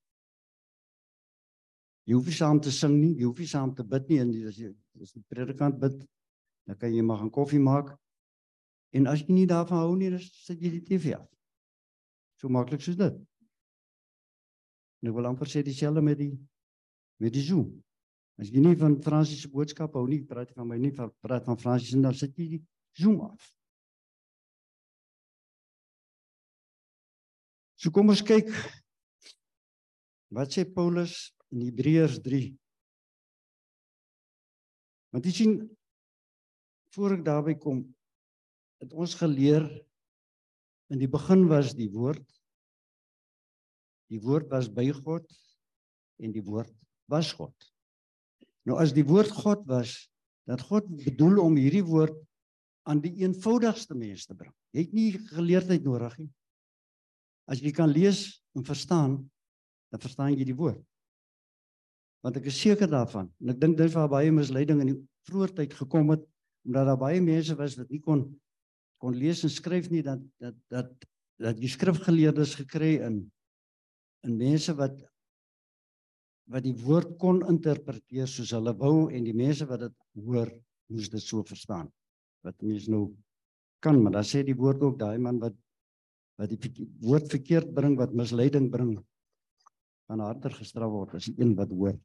Jy 2.07 2.15
hoef 2.15 2.29
nie 2.31 2.37
saam 2.37 2.61
te 2.63 2.71
sing 2.75 2.95
nie, 2.99 3.15
jy 3.19 3.27
hoef 3.27 3.41
nie 3.43 3.51
saam 3.51 3.73
te 3.75 3.87
bid 3.87 4.11
nie 4.11 4.21
en 4.23 4.35
as 4.51 4.59
jy 4.59 4.73
as 5.03 5.15
die 5.15 5.25
predikant 5.31 5.79
bid, 5.83 5.97
dan 6.67 6.79
kan 6.79 6.95
jy 6.95 7.03
maar 7.03 7.23
'n 7.23 7.31
koffie 7.31 7.63
maak. 7.63 7.97
En 8.97 9.09
as 9.11 9.23
jy 9.23 9.35
nie 9.37 9.49
daarvan 9.49 9.83
hou 9.85 9.97
nie, 9.99 10.11
dan 10.13 10.23
sit 10.23 10.63
jy 10.63 10.73
die 10.79 10.85
TV 10.85 11.17
af. 11.19 11.27
So 12.41 12.49
maklik 12.53 12.85
soos 12.85 12.99
dit. 13.01 13.17
Nou 15.05 15.13
wil 15.17 15.29
amper 15.29 15.51
sê 15.51 15.63
dieselfde 15.65 16.05
met 16.05 16.19
die 16.21 16.33
met 17.21 17.33
die 17.33 17.45
Zoom. 17.45 17.69
As 18.41 18.51
jy 18.53 18.61
nie 18.61 18.77
van 18.77 18.99
Fransis 19.05 19.45
se 19.45 19.51
boodskap 19.53 19.95
hou 19.97 20.05
nie, 20.09 20.21
praat 20.29 20.51
jy 20.51 20.59
van 20.59 20.69
my 20.69 20.77
nie 20.81 20.93
van 20.97 21.13
praat 21.25 21.47
van 21.49 21.61
Fransis 21.61 21.95
en 21.97 22.05
dan 22.05 22.17
sit 22.17 22.37
jy 22.37 22.49
die 22.57 22.63
Zoom 22.97 23.23
af. 23.25 23.53
So 27.77 27.93
kom 27.93 28.13
ons 28.13 28.25
kyk 28.25 28.49
wat 30.37 30.53
sê 30.53 30.65
Paulus 30.69 31.31
in 31.53 31.65
Hebreërs 31.65 32.19
3. 32.25 32.49
Want 35.15 35.29
jy 35.29 35.33
sien 35.33 35.59
voor 36.97 37.17
ek 37.19 37.25
daarby 37.25 37.55
kom 37.61 37.85
het 38.87 38.95
ons 38.95 39.19
geleer 39.19 39.67
in 40.95 41.01
die 41.03 41.11
begin 41.11 41.49
was 41.51 41.75
die 41.75 41.91
woord 41.91 42.25
die 44.13 44.21
woord 44.23 44.47
was 44.53 44.69
by 44.71 44.87
God 44.95 45.27
en 46.23 46.31
die 46.31 46.45
woord 46.47 46.71
was 47.11 47.33
God. 47.35 47.55
Nou 48.67 48.79
as 48.83 48.95
die 48.95 49.05
woord 49.07 49.33
God 49.35 49.65
was, 49.67 50.07
dat 50.47 50.63
God 50.63 50.87
bedoel 51.03 51.41
om 51.43 51.59
hierdie 51.59 51.85
woord 51.87 52.15
aan 52.87 53.01
die 53.03 53.13
eenvoudigste 53.25 53.97
mens 53.99 54.29
te 54.29 54.37
bring. 54.39 54.53
Jy 54.71 54.85
het 54.87 54.95
nie 54.95 55.09
geleerdheid 55.33 55.83
nodig 55.83 56.15
nie. 56.23 56.29
As 57.51 57.63
jy 57.63 57.73
kan 57.75 57.91
lees 57.91 58.39
en 58.55 58.67
verstaan, 58.67 59.19
dan 59.91 60.03
verstaan 60.03 60.35
jy 60.35 60.47
die 60.47 60.59
woord. 60.59 60.83
Want 62.23 62.39
ek 62.39 62.47
is 62.51 62.59
seker 62.63 62.91
daarvan 62.91 63.27
en 63.43 63.55
ek 63.55 63.61
dink 63.63 63.79
dit 63.79 63.91
was 63.95 64.11
baie 64.11 64.31
misleiding 64.35 64.83
in 64.83 64.95
die 64.95 64.99
vroeë 65.27 65.53
tyd 65.59 65.75
gekom 65.79 66.15
het 66.15 66.23
omdat 66.67 66.89
daar 66.91 66.99
baie 66.99 67.19
mense 67.23 67.55
was 67.59 67.75
wat 67.79 67.91
nie 67.91 68.03
kon 68.03 68.25
kon 69.03 69.17
lees 69.17 69.43
en 69.45 69.53
skryf 69.53 69.91
nie 69.93 70.03
dat 70.07 70.23
dat 70.43 70.57
dat 70.73 70.93
dat 71.43 71.59
die 71.61 71.69
skrifgeleerdes 71.69 72.55
gekry 72.63 72.97
in 73.09 73.19
in 74.27 74.39
mense 74.41 74.75
wat 74.79 74.97
wat 76.53 76.65
die 76.65 76.77
woord 76.87 77.17
kon 77.21 77.43
interpreteer 77.51 78.31
soos 78.31 78.55
hulle 78.57 78.73
wou 78.81 79.09
en 79.11 79.27
die 79.27 79.37
mense 79.37 79.67
wat 79.69 79.85
dit 79.87 79.97
hoor 80.27 80.51
moes 80.93 81.11
dit 81.13 81.23
so 81.23 81.45
verstaan 81.45 81.91
wat 82.47 82.57
mense 82.63 82.91
nou 82.91 83.05
kan 83.85 84.01
maar 84.03 84.19
dan 84.19 84.27
sê 84.27 84.43
die 84.47 84.57
woord 84.57 84.83
ook 84.83 84.99
daai 85.03 85.19
man 85.19 85.43
wat 85.43 85.57
wat 86.41 86.53
die 86.53 86.89
woord 87.05 87.31
verkeerd 87.33 87.73
bring 87.75 87.97
wat 88.01 88.17
misleiding 88.17 88.71
bring 88.73 88.97
gaan 90.07 90.23
harder 90.23 90.55
gestraf 90.55 90.93
word 90.93 91.17
as 91.19 91.29
die 91.29 91.37
een 91.43 91.55
wat 91.59 91.73
hoor 91.75 91.97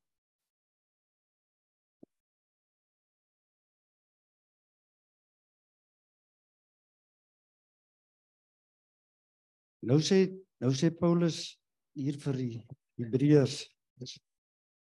Nou 9.81 10.00
sê 10.05 10.27
nou 10.61 10.69
sê 10.77 10.91
Paulus 10.93 11.57
hier 11.97 12.17
vir 12.21 12.38
die 12.38 12.51
Hebreërs 13.01 13.63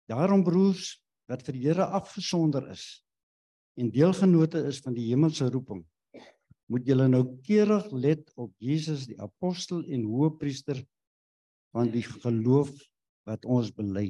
Daarom 0.09 0.45
broers 0.45 0.97
wat 1.29 1.45
vir 1.45 1.57
die 1.57 1.67
Here 1.67 1.87
afgesonder 1.99 2.65
is 2.73 2.87
en 3.79 3.93
deelgenote 3.95 4.65
is 4.67 4.81
van 4.83 4.97
die 4.97 5.05
hemelse 5.07 5.47
roeping, 5.55 5.85
moet 6.67 6.89
julle 6.89 7.07
nou 7.07 7.21
keurig 7.47 7.85
let 7.95 8.33
op 8.35 8.51
Jesus 8.59 9.05
die 9.07 9.19
apostel 9.23 9.85
en 9.87 10.09
hoëpriester 10.09 10.81
van 11.77 11.93
die 11.93 12.03
geloof 12.03 12.73
wat 13.29 13.47
ons 13.47 13.71
bely. 13.77 14.09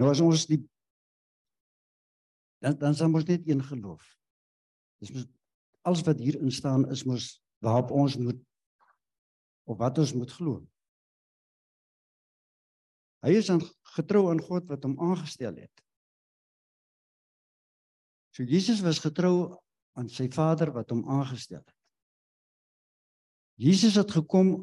Nou 0.00 0.10
as 0.10 0.24
ons 0.24 0.48
die 0.50 0.64
dan 2.64 2.80
dan 2.80 2.96
sal 2.96 3.12
ons 3.12 3.28
net 3.28 3.44
een 3.46 3.60
geloof. 3.62 4.02
Dis 5.04 5.12
mos 5.12 5.28
alles 5.84 6.04
wat 6.06 6.20
hier 6.20 6.38
in 6.40 6.52
staan 6.52 6.88
is 6.90 7.04
mos 7.04 7.38
waarop 7.64 7.92
ons 7.92 8.16
moet 8.16 8.40
of 9.64 9.78
wat 9.80 9.98
ons 9.98 10.12
moet 10.12 10.32
glo. 10.32 10.60
Hy 13.24 13.32
is 13.40 13.48
aan 13.52 13.62
getrou 13.96 14.26
aan 14.28 14.42
God 14.44 14.68
wat 14.68 14.84
hom 14.84 14.98
aangestel 15.00 15.56
het. 15.56 15.84
So 18.36 18.44
Jesus 18.44 18.82
was 18.84 19.00
getrou 19.00 19.56
aan 19.96 20.10
sy 20.12 20.26
Vader 20.32 20.72
wat 20.74 20.92
hom 20.92 21.04
aangestel 21.08 21.62
het. 21.62 21.76
Jesus 23.60 23.94
het 23.96 24.10
gekom 24.10 24.56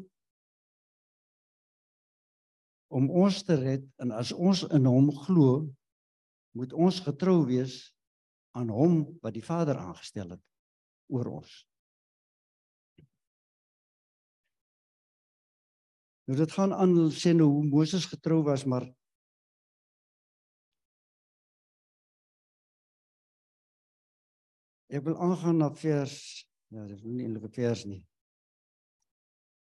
om 2.92 3.08
ons 3.08 3.40
te 3.42 3.56
red 3.56 3.86
en 4.04 4.12
as 4.12 4.34
ons 4.36 4.66
in 4.68 4.86
hom 4.86 5.08
glo, 5.24 5.64
moet 6.52 6.74
ons 6.76 7.00
getrou 7.00 7.40
wees 7.48 7.86
aan 8.52 8.68
hom 8.68 8.98
wat 9.24 9.32
die 9.32 9.46
Vader 9.46 9.80
aangestel 9.80 10.34
het 10.36 10.42
oor 11.12 11.28
ons. 11.38 11.52
Nou 16.26 16.38
dit 16.38 16.54
gaan 16.56 16.72
aan 16.72 16.96
sê 17.12 17.34
nou 17.36 17.50
hoe 17.50 17.66
Moses 17.68 18.08
getrou 18.08 18.42
was, 18.48 18.64
maar 18.64 18.88
Ek 24.92 25.00
wil 25.06 25.16
aangaan 25.24 25.56
na 25.56 25.70
vers 25.72 26.14
ja, 26.68 26.82
dit 26.84 26.98
is 26.98 27.04
nie 27.04 27.24
'n 27.24 27.50
vers 27.56 27.84
nie. 27.84 28.02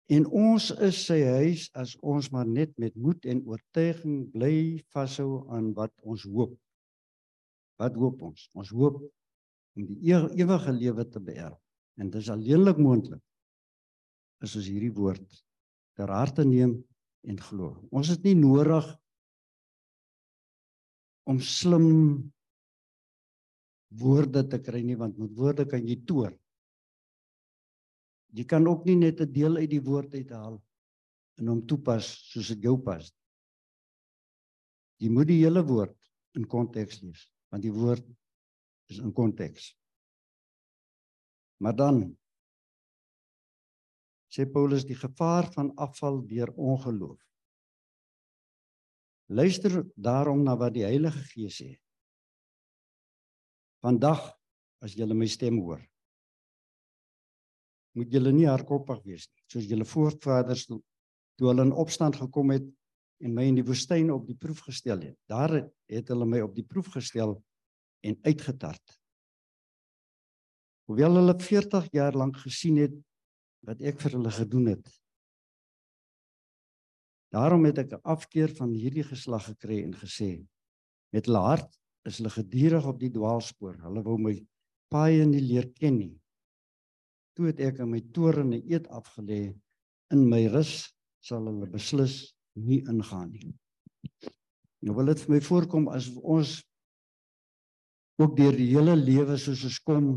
En 0.08 0.26
ons 0.32 0.70
is 0.88 1.00
sy 1.06 1.20
huis 1.24 1.68
as 1.76 1.98
ons 2.00 2.30
maar 2.32 2.48
net 2.48 2.78
met 2.80 2.96
moed 2.96 3.26
en 3.26 3.44
oortuiging 3.44 4.32
bly 4.32 4.80
vashou 4.96 5.44
aan 5.52 5.74
wat 5.74 5.92
ons 6.02 6.24
hoop. 6.24 6.54
Wat 7.76 7.96
hoop 7.96 8.22
ons? 8.22 8.50
Ons 8.54 8.70
hoop 8.70 9.02
om 9.78 9.86
die 9.86 10.14
ewige 10.42 10.74
lewe 10.74 11.06
te 11.06 11.22
beerf. 11.22 11.58
En 11.98 12.10
dit 12.10 12.22
is 12.22 12.30
alleenlik 12.34 12.80
moontlik 12.82 13.22
as 14.44 14.54
ons 14.58 14.68
hierdie 14.70 14.94
woord 14.94 15.26
ter 15.98 16.12
harte 16.14 16.44
neem 16.46 16.76
en 17.26 17.40
glo. 17.42 17.72
Ons 17.90 18.12
het 18.14 18.26
nie 18.26 18.36
nodig 18.38 18.86
om 21.28 21.40
slim 21.42 21.88
woorde 23.98 24.44
te 24.52 24.60
kry 24.62 24.84
nie 24.86 24.98
want 25.00 25.18
met 25.18 25.34
woorde 25.38 25.66
kan 25.70 25.86
jy 25.88 25.98
toer. 26.06 26.36
Jy 28.38 28.46
kan 28.46 28.68
ook 28.70 28.86
nie 28.86 28.98
net 29.00 29.22
'n 29.22 29.32
deel 29.34 29.58
uit 29.58 29.70
die 29.70 29.82
woord 29.82 30.14
uithaal 30.14 30.62
en 31.38 31.48
hom 31.48 31.66
toepas 31.66 32.06
soos 32.32 32.50
dit 32.54 32.64
jou 32.64 32.78
pas. 32.78 33.10
Jy 35.02 35.10
moet 35.10 35.28
die 35.28 35.42
hele 35.42 35.64
woord 35.64 35.98
in 36.36 36.46
konteks 36.46 37.02
lees 37.02 37.26
want 37.50 37.64
die 37.64 37.74
woord 37.74 38.06
is 38.92 39.00
in 39.04 39.14
konteks. 39.14 39.72
Maar 41.64 41.76
dan 41.76 42.02
sê 44.32 44.46
Paulus 44.46 44.86
die 44.86 44.98
gevaar 44.98 45.48
van 45.54 45.72
afval 45.76 46.22
deur 46.28 46.52
ongeloof. 46.56 47.20
Luister 49.28 49.82
daarom 49.96 50.44
na 50.44 50.56
wat 50.56 50.76
die 50.76 50.86
Heilige 50.88 51.24
Gees 51.32 51.60
sê. 51.60 51.72
Vandag 53.84 54.22
as 54.84 54.96
julle 54.96 55.16
my 55.18 55.28
stem 55.28 55.60
hoor, 55.64 55.82
moet 57.98 58.14
julle 58.14 58.32
nie 58.32 58.46
hardkoppig 58.46 59.02
wees 59.08 59.26
nie, 59.26 59.44
soos 59.50 59.68
julle 59.70 59.86
voorvaders 59.90 60.68
toe, 60.70 60.80
toe 61.38 61.50
hulle 61.50 61.66
in 61.66 61.74
opstand 61.74 62.20
gekom 62.20 62.54
het 62.54 62.68
en 63.26 63.34
my 63.34 63.48
in 63.50 63.58
die 63.58 63.66
woestyn 63.66 64.12
op 64.14 64.28
die 64.28 64.38
proef 64.38 64.62
gestel 64.68 65.02
het. 65.02 65.18
Daar 65.30 65.56
het 65.90 66.12
hulle 66.14 66.28
my 66.30 66.44
op 66.46 66.54
die 66.56 66.66
proef 66.66 66.92
gestel 66.94 67.40
en 68.06 68.18
uitgetart. 68.22 69.00
Hoewel 70.88 71.20
hulle 71.20 71.36
40 71.40 71.90
jaar 71.92 72.16
lank 72.16 72.38
gesien 72.44 72.78
het 72.80 72.96
wat 73.68 73.82
ek 73.82 74.00
vir 74.00 74.16
hulle 74.16 74.32
gedoen 74.32 74.70
het. 74.72 74.92
Daarom 77.36 77.66
het 77.68 77.78
ek 77.84 77.92
'n 77.94 78.08
afkeer 78.08 78.56
van 78.56 78.72
hierdie 78.72 79.04
geslag 79.04 79.46
gekry 79.52 79.84
en 79.84 79.94
gesê 79.94 80.48
met 81.12 81.26
hulle 81.26 81.44
hart 81.44 81.80
is 82.08 82.18
hulle 82.18 82.30
gedurig 82.30 82.86
op 82.86 83.00
die 83.00 83.12
dwaalspoor. 83.12 83.76
Hulle 83.84 84.04
wou 84.04 84.18
my 84.18 84.36
paai 84.90 85.26
nie 85.26 85.42
leer 85.42 85.68
ken 85.74 85.98
nie. 85.98 86.16
Toe 87.36 87.48
het 87.52 87.60
ek 87.60 87.80
in 87.80 87.92
my 87.92 88.02
toren 88.14 88.54
'n 88.54 88.64
eed 88.64 88.88
afgelê 88.88 89.54
in 90.12 90.30
my 90.30 90.48
rus 90.48 90.94
sal 91.20 91.46
hulle 91.46 91.68
beslis 91.68 92.34
nie 92.56 92.80
ingaan 92.88 93.32
nie. 93.32 93.54
Nou 94.82 94.96
wil 94.96 95.06
dit 95.06 95.20
vir 95.20 95.36
my 95.36 95.42
voorkom 95.42 95.88
as 95.90 96.10
ons 96.24 96.64
ook 98.18 98.36
deur 98.38 98.56
die 98.58 98.72
hele 98.72 98.96
lewe 98.98 99.38
soos 99.38 99.64
ons 99.68 99.80
kom 99.86 100.10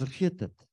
vergeet 0.00 0.38
dit 0.44 0.66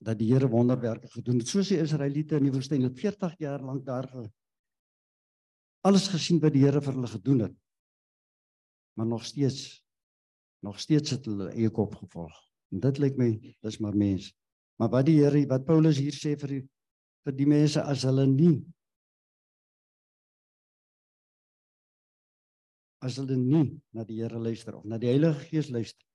dat 0.00 0.18
die 0.18 0.30
Here 0.32 0.48
wonderwerke 0.48 1.10
gedoen 1.12 1.42
het 1.42 1.50
soos 1.50 1.72
die 1.72 1.80
Israeliete 1.82 2.38
in 2.38 2.48
die 2.48 2.54
woestyn 2.54 2.86
het 2.86 2.96
40 2.98 3.34
jaar 3.42 3.60
lank 3.60 3.84
daar 3.84 4.08
alles 5.86 6.08
gesien 6.12 6.40
wat 6.40 6.54
die 6.54 6.64
Here 6.64 6.80
vir 6.84 6.96
hulle 6.96 7.10
gedoen 7.10 7.44
het. 7.46 7.54
Maar 8.96 9.06
nog 9.06 9.24
steeds 9.24 9.80
nog 10.60 10.76
steeds 10.80 11.14
het 11.14 11.24
hulle 11.24 11.48
eie 11.54 11.70
kop 11.72 11.94
gevolg. 11.96 12.34
En 12.68 12.82
dit 12.84 12.98
lyk 13.00 13.16
my 13.16 13.30
dis 13.64 13.78
maar 13.80 13.96
mens. 13.96 14.26
Maar 14.76 14.90
wat 14.92 15.06
die 15.08 15.16
Here 15.22 15.46
wat 15.48 15.64
Paulus 15.64 16.00
hier 16.00 16.16
sê 16.16 16.36
vir 16.36 16.56
die 16.56 16.64
vir 17.24 17.36
die 17.36 17.46
mense 17.48 17.82
as 17.84 18.04
hulle 18.08 18.26
nie 18.28 18.54
as 23.00 23.16
hulle 23.16 23.36
nie 23.36 23.80
na 23.92 24.04
die 24.04 24.20
Here 24.22 24.38
luister 24.38 24.76
of 24.76 24.84
na 24.84 24.98
die 24.98 25.12
Heilige 25.12 25.48
Gees 25.50 25.70
luister 25.70 26.06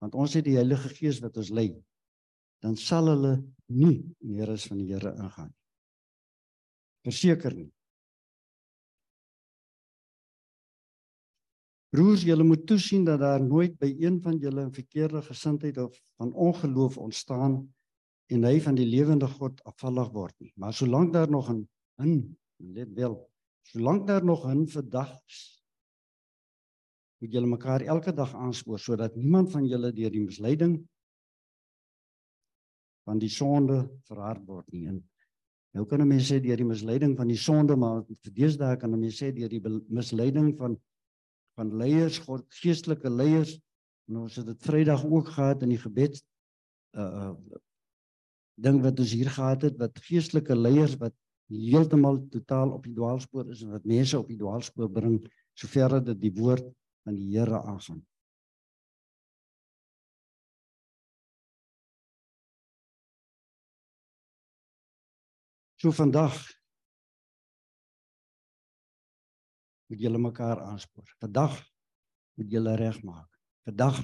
want 0.00 0.14
ons 0.14 0.34
het 0.34 0.44
die 0.44 0.56
Heilige 0.56 0.88
Gees 0.88 1.20
wat 1.22 1.36
ons 1.36 1.50
lei 1.50 1.70
dan 2.64 2.76
sal 2.76 3.10
hulle 3.12 3.36
nie 3.68 4.00
in 4.24 4.38
die 4.38 4.46
rus 4.48 4.66
van 4.70 4.80
die 4.80 4.88
Here 4.92 5.12
ingaan 5.14 5.50
nie. 5.52 5.64
Verseker 7.04 7.52
nie. 7.52 7.68
Broers, 11.94 12.24
julle 12.26 12.42
moet 12.42 12.64
toesien 12.66 13.04
dat 13.06 13.20
daar 13.22 13.42
nooit 13.44 13.76
by 13.78 13.90
een 14.00 14.16
van 14.24 14.38
julle 14.42 14.64
'n 14.64 14.72
verkeerde 14.72 15.20
gesindheid 15.22 15.76
of 15.78 16.00
van 16.16 16.32
ongeloof 16.32 16.96
ontstaan 16.98 17.74
en 18.32 18.44
hy 18.44 18.58
van 18.60 18.74
die 18.74 18.88
lewende 18.88 19.28
God 19.28 19.60
afvallig 19.64 20.08
word 20.10 20.34
nie. 20.40 20.52
Maar 20.56 20.72
solank 20.74 21.12
daar 21.12 21.30
nog 21.30 21.50
'n 21.50 21.68
in 22.02 22.36
let 22.58 22.92
wel, 22.94 23.30
solank 23.62 24.06
daar 24.06 24.24
nog 24.24 24.46
'n 24.46 24.66
verdag 24.66 25.20
moet 27.24 27.32
julle 27.32 27.48
mekaar 27.48 27.80
elke 27.88 28.12
dag 28.12 28.34
aanspoor 28.36 28.78
sodat 28.78 29.16
niemand 29.16 29.48
van 29.52 29.64
julle 29.64 29.92
deur 29.96 30.12
die 30.12 30.24
misleiding 30.26 30.76
van 33.08 33.20
die 33.20 33.32
sonde 33.32 33.78
verhard 34.08 34.44
word 34.48 34.68
nie. 34.72 34.86
En 34.88 35.00
nou 35.74 35.86
kan 35.88 36.00
'n 36.00 36.08
mens 36.08 36.28
sê 36.30 36.40
deur 36.40 36.56
die 36.56 36.68
misleiding 36.68 37.16
van 37.16 37.28
die 37.28 37.40
sonde, 37.40 37.76
maar 37.76 38.04
vir 38.04 38.32
deesdae 38.32 38.76
kan 38.76 38.92
'n 38.92 39.00
mens 39.00 39.22
sê 39.22 39.32
deur 39.32 39.48
die 39.48 39.62
misleiding 39.88 40.56
van 40.58 40.76
van 41.56 41.76
leiers, 41.76 42.18
God 42.18 42.44
geestelike 42.50 43.10
leiers. 43.10 43.60
En 44.08 44.16
ons 44.16 44.36
het 44.36 44.46
dit 44.46 44.62
Vrydag 44.62 45.04
ook 45.04 45.28
gehad 45.28 45.62
in 45.62 45.68
die 45.68 45.78
gebed 45.78 46.22
uh 46.92 47.32
ding 48.56 48.82
wat 48.82 49.00
ons 49.00 49.12
hier 49.12 49.30
gehad 49.30 49.62
het 49.62 49.76
wat 49.78 49.98
geestelike 49.98 50.54
leiers 50.54 50.96
wat 50.96 51.14
heeltemal 51.50 52.20
totaal 52.30 52.70
op 52.70 52.84
die 52.84 52.94
dwaalspoor 52.94 53.50
is 53.50 53.62
en 53.62 53.70
wat 53.70 53.84
mense 53.84 54.18
op 54.18 54.28
die 54.28 54.38
dwaalspoor 54.38 54.90
bring 54.90 55.18
sover 55.54 56.04
dit 56.04 56.20
die 56.20 56.34
woord 56.38 56.64
van 57.04 57.14
die 57.14 57.30
Here 57.36 57.60
aangaan. 57.60 58.02
So 65.76 65.92
vandag 65.92 66.36
moet 69.86 70.00
julle 70.00 70.18
mekaar 70.18 70.62
aanspoor. 70.64 71.10
Vandag 71.20 71.58
moet 72.34 72.50
julle 72.50 72.76
regmaak. 72.80 73.28
Vandag 73.68 74.00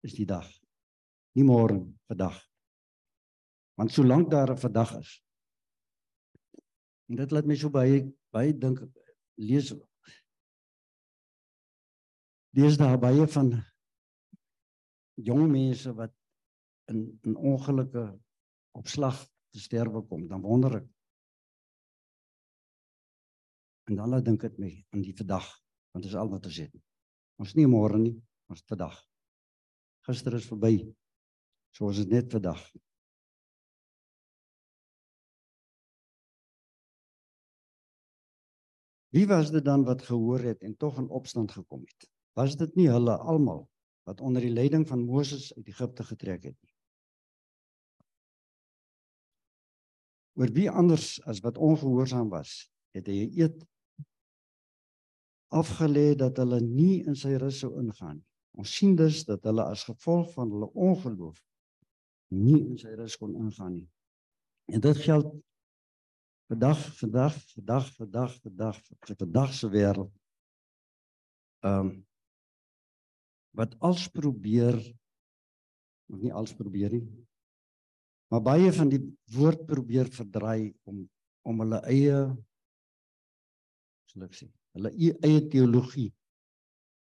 is 0.00 0.14
die 0.16 0.24
dag. 0.26 0.48
Nie 1.36 1.44
môre, 1.44 1.76
vandag. 2.08 2.38
Want 3.76 3.92
solank 3.92 4.30
daar 4.30 4.50
'n 4.52 4.58
vandag 4.58 4.96
is. 4.98 5.10
En 7.08 7.16
dit 7.16 7.30
laat 7.30 7.46
my 7.46 7.54
so 7.54 7.70
baie 7.70 8.16
baie 8.30 8.58
dink 8.58 8.80
lees 9.34 9.74
Daar 12.50 12.98
baie 12.98 13.26
van 13.30 13.52
jong 15.14 15.50
mense 15.50 15.92
wat 15.94 16.14
in 16.90 17.18
in 17.22 17.36
ongelukke 17.36 18.06
opslag 18.74 19.20
te 19.50 19.60
sterwe 19.60 20.02
kom, 20.06 20.26
dan 20.28 20.42
wonder 20.42 20.80
ek 20.80 20.88
En 23.90 23.96
dan 23.96 24.08
laat 24.08 24.24
dink 24.24 24.44
dit 24.46 24.58
my 24.62 24.70
aan 24.94 25.00
die 25.02 25.14
vandag, 25.18 25.46
want 25.90 26.04
dit 26.04 26.12
is 26.12 26.18
al 26.18 26.28
wat 26.30 26.44
ons 26.46 26.58
het. 26.62 26.74
Ons 27.42 27.56
nie 27.58 27.66
môre 27.66 27.98
nie, 27.98 28.12
ons 28.46 28.62
vandag. 28.70 28.94
Gister 30.06 30.36
is 30.38 30.46
verby. 30.46 30.76
So 31.74 31.90
is 31.90 31.98
dit 32.04 32.12
net 32.14 32.30
vandag. 32.30 32.62
Wie 39.10 39.26
was 39.26 39.50
dit 39.50 39.66
dan 39.66 39.82
wat 39.90 40.06
gehoor 40.06 40.46
het 40.52 40.62
en 40.62 40.76
tog 40.78 41.02
in 41.02 41.10
opstand 41.10 41.50
gekom 41.50 41.82
het? 41.82 42.06
Was 42.38 42.56
dit 42.56 42.74
nie 42.78 42.88
hulle 42.90 43.16
almal 43.18 43.64
wat 44.08 44.20
onder 44.20 44.42
die 44.42 44.52
leiding 44.52 44.86
van 44.88 45.04
Moses 45.04 45.50
uit 45.56 45.68
Egipte 45.68 46.04
getrek 46.04 46.44
het 46.50 46.56
nie? 46.56 46.74
Oor 50.38 50.52
wie 50.56 50.70
anders 50.70 51.18
as 51.28 51.42
wat 51.44 51.58
ongehoorsaam 51.58 52.30
was, 52.32 52.70
het 52.96 53.10
hy 53.10 53.26
eet 53.42 53.58
afgelê 55.50 56.14
dat 56.14 56.38
hulle 56.38 56.60
nie 56.62 57.02
in 57.04 57.18
sy 57.18 57.34
rus 57.42 57.60
sou 57.64 57.74
ingaan 57.82 58.20
nie. 58.20 58.26
Ons 58.60 58.72
sien 58.76 58.96
dus 58.98 59.24
dat 59.28 59.44
hulle 59.46 59.64
as 59.66 59.84
gevolg 59.86 60.30
van 60.34 60.50
hulle 60.50 60.70
ongeloof 60.74 61.38
nie 62.34 62.58
in 62.62 62.78
sy 62.78 62.94
rus 62.98 63.16
kon 63.18 63.34
ingaan 63.34 63.80
nie. 63.80 63.88
En 64.70 64.82
dit 64.82 65.02
geld 65.02 65.32
vandag, 66.50 66.82
vandag, 66.98 67.38
vandag, 67.54 67.90
vandag, 67.96 68.36
vandag, 68.42 68.80
vandag 69.18 69.54
se 69.54 69.70
wêreld. 69.70 70.14
Ehm 71.66 71.90
um, 71.90 71.98
wat 73.56 73.74
als 73.78 74.08
probeer 74.08 74.78
of 76.10 76.18
nie 76.20 76.32
als 76.34 76.54
probeer 76.54 76.92
nie. 76.94 77.26
Maar 78.30 78.42
baie 78.46 78.70
van 78.72 78.90
die 78.90 79.00
woord 79.34 79.66
probeer 79.66 80.10
verdraai 80.10 80.74
om 80.86 81.08
om 81.48 81.62
hulle 81.62 81.78
eie 81.88 82.16
sal 84.10 84.26
ek 84.26 84.34
sê, 84.36 84.46
hulle 84.76 84.90
e-, 84.92 85.16
eie 85.24 85.40
teologie 85.48 86.10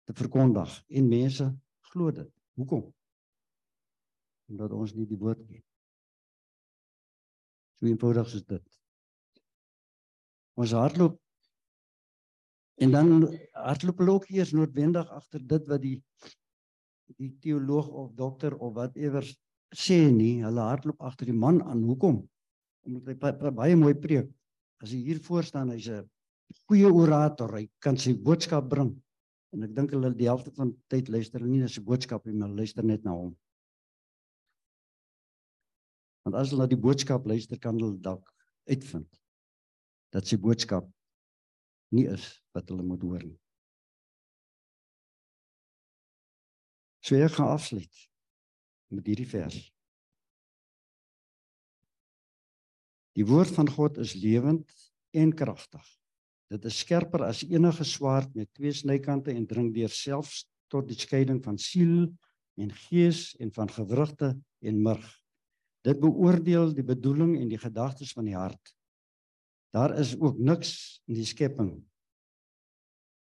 te 0.07 0.15
verkondig 0.17 0.73
en 0.89 1.09
mense 1.11 1.45
glo 1.91 2.11
dit. 2.15 2.31
Hoekom? 2.57 2.87
Omdat 4.49 4.73
ons 4.73 4.95
nie 4.97 5.05
die 5.09 5.19
woord 5.19 5.43
ken. 5.45 5.61
So 7.77 7.89
eenvoudig 7.89 8.33
is 8.39 8.45
dit. 8.49 8.79
Ons 10.59 10.73
hardloop 10.77 11.19
en 12.81 12.91
dan 12.91 13.09
hardloop 13.51 13.99
hulle 14.01 14.11
ook 14.17 14.29
eers 14.33 14.51
noodwendig 14.51 15.09
agter 15.09 15.43
dit 15.47 15.67
wat 15.69 15.81
die 15.81 15.97
die 17.19 17.33
teoloog 17.43 17.87
of 17.87 18.13
dokter 18.17 18.55
of 18.57 18.73
whatever 18.73 19.25
sê 19.73 19.97
nie, 20.13 20.41
hulle 20.45 20.63
hardloop 20.65 21.01
agter 21.01 21.29
die 21.29 21.35
man 21.35 21.61
aan. 21.65 21.83
Hoekom? 21.85 22.21
Omdat 22.87 23.09
hy 23.09 23.51
baie 23.57 23.77
mooi 23.77 23.93
preek. 23.97 24.29
As 24.83 24.91
hy 24.93 25.01
hier 25.07 25.21
voor 25.23 25.45
staan, 25.47 25.71
hy's 25.73 25.89
'n 25.89 26.07
goeie 26.69 26.89
orator, 26.89 27.51
hy 27.57 27.69
kan 27.79 27.97
sy 27.97 28.13
boodskap 28.13 28.69
bring. 28.69 28.93
En 29.53 29.63
ek 29.63 29.75
dink 29.75 29.91
hulle 29.91 30.13
die 30.13 30.27
helfte 30.27 30.51
van 30.51 30.73
tyd 30.89 31.09
luister 31.09 31.41
nie 31.41 31.59
na 31.61 31.67
sy 31.67 31.81
boodskap 31.81 32.25
nie, 32.25 32.33
maar 32.33 32.49
luister 32.49 32.83
net 32.83 33.03
na 33.03 33.11
hom. 33.11 33.35
Want 36.25 36.35
as 36.35 36.51
hulle 36.51 36.63
na 36.63 36.67
die 36.67 36.79
boodskap 36.79 37.25
luister, 37.25 37.59
kan 37.59 37.77
hulle 37.79 37.97
dalk 37.97 38.29
uitvind 38.69 39.09
dat 40.11 40.25
sy 40.25 40.37
boodskap 40.37 40.87
nie 41.93 42.07
is 42.11 42.25
wat 42.55 42.69
hulle 42.71 42.85
moet 42.85 43.03
hoor 43.05 43.23
nie. 43.23 43.39
So 47.03 47.19
ek 47.19 47.35
gaan 47.35 47.51
afsluit 47.51 48.03
met 48.93 49.07
hierdie 49.09 49.27
vers. 49.27 49.57
Die 53.13 53.25
woord 53.27 53.51
van 53.53 53.69
God 53.69 53.99
is 54.01 54.15
lewend 54.17 54.71
en 55.13 55.33
kragtig. 55.37 55.83
Dit 56.53 56.65
is 56.69 56.79
skerper 56.83 57.25
as 57.27 57.43
enige 57.45 57.85
swaard 57.85 58.33
met 58.37 58.49
twee 58.57 58.73
snykante 58.73 59.33
en 59.33 59.45
dring 59.49 59.71
deur 59.75 59.91
selfs 59.93 60.43
tot 60.71 60.87
die 60.89 60.97
skeiding 60.97 61.41
van 61.45 61.59
siel 61.61 62.07
en 62.61 62.73
gees 62.87 63.33
en 63.41 63.51
van 63.53 63.69
gewrigte 63.69 64.33
en 64.61 64.81
murg. 64.85 65.09
Dit 65.83 65.99
beoordeel 65.99 66.71
die 66.73 66.85
bedoeling 66.85 67.35
en 67.41 67.49
die 67.51 67.59
gedagtes 67.59 68.13
van 68.15 68.29
die 68.29 68.37
hart. 68.37 68.73
Daar 69.73 69.97
is 69.99 70.13
ook 70.19 70.37
niks 70.37 71.01
in 71.09 71.17
die 71.17 71.25
skepping 71.25 71.73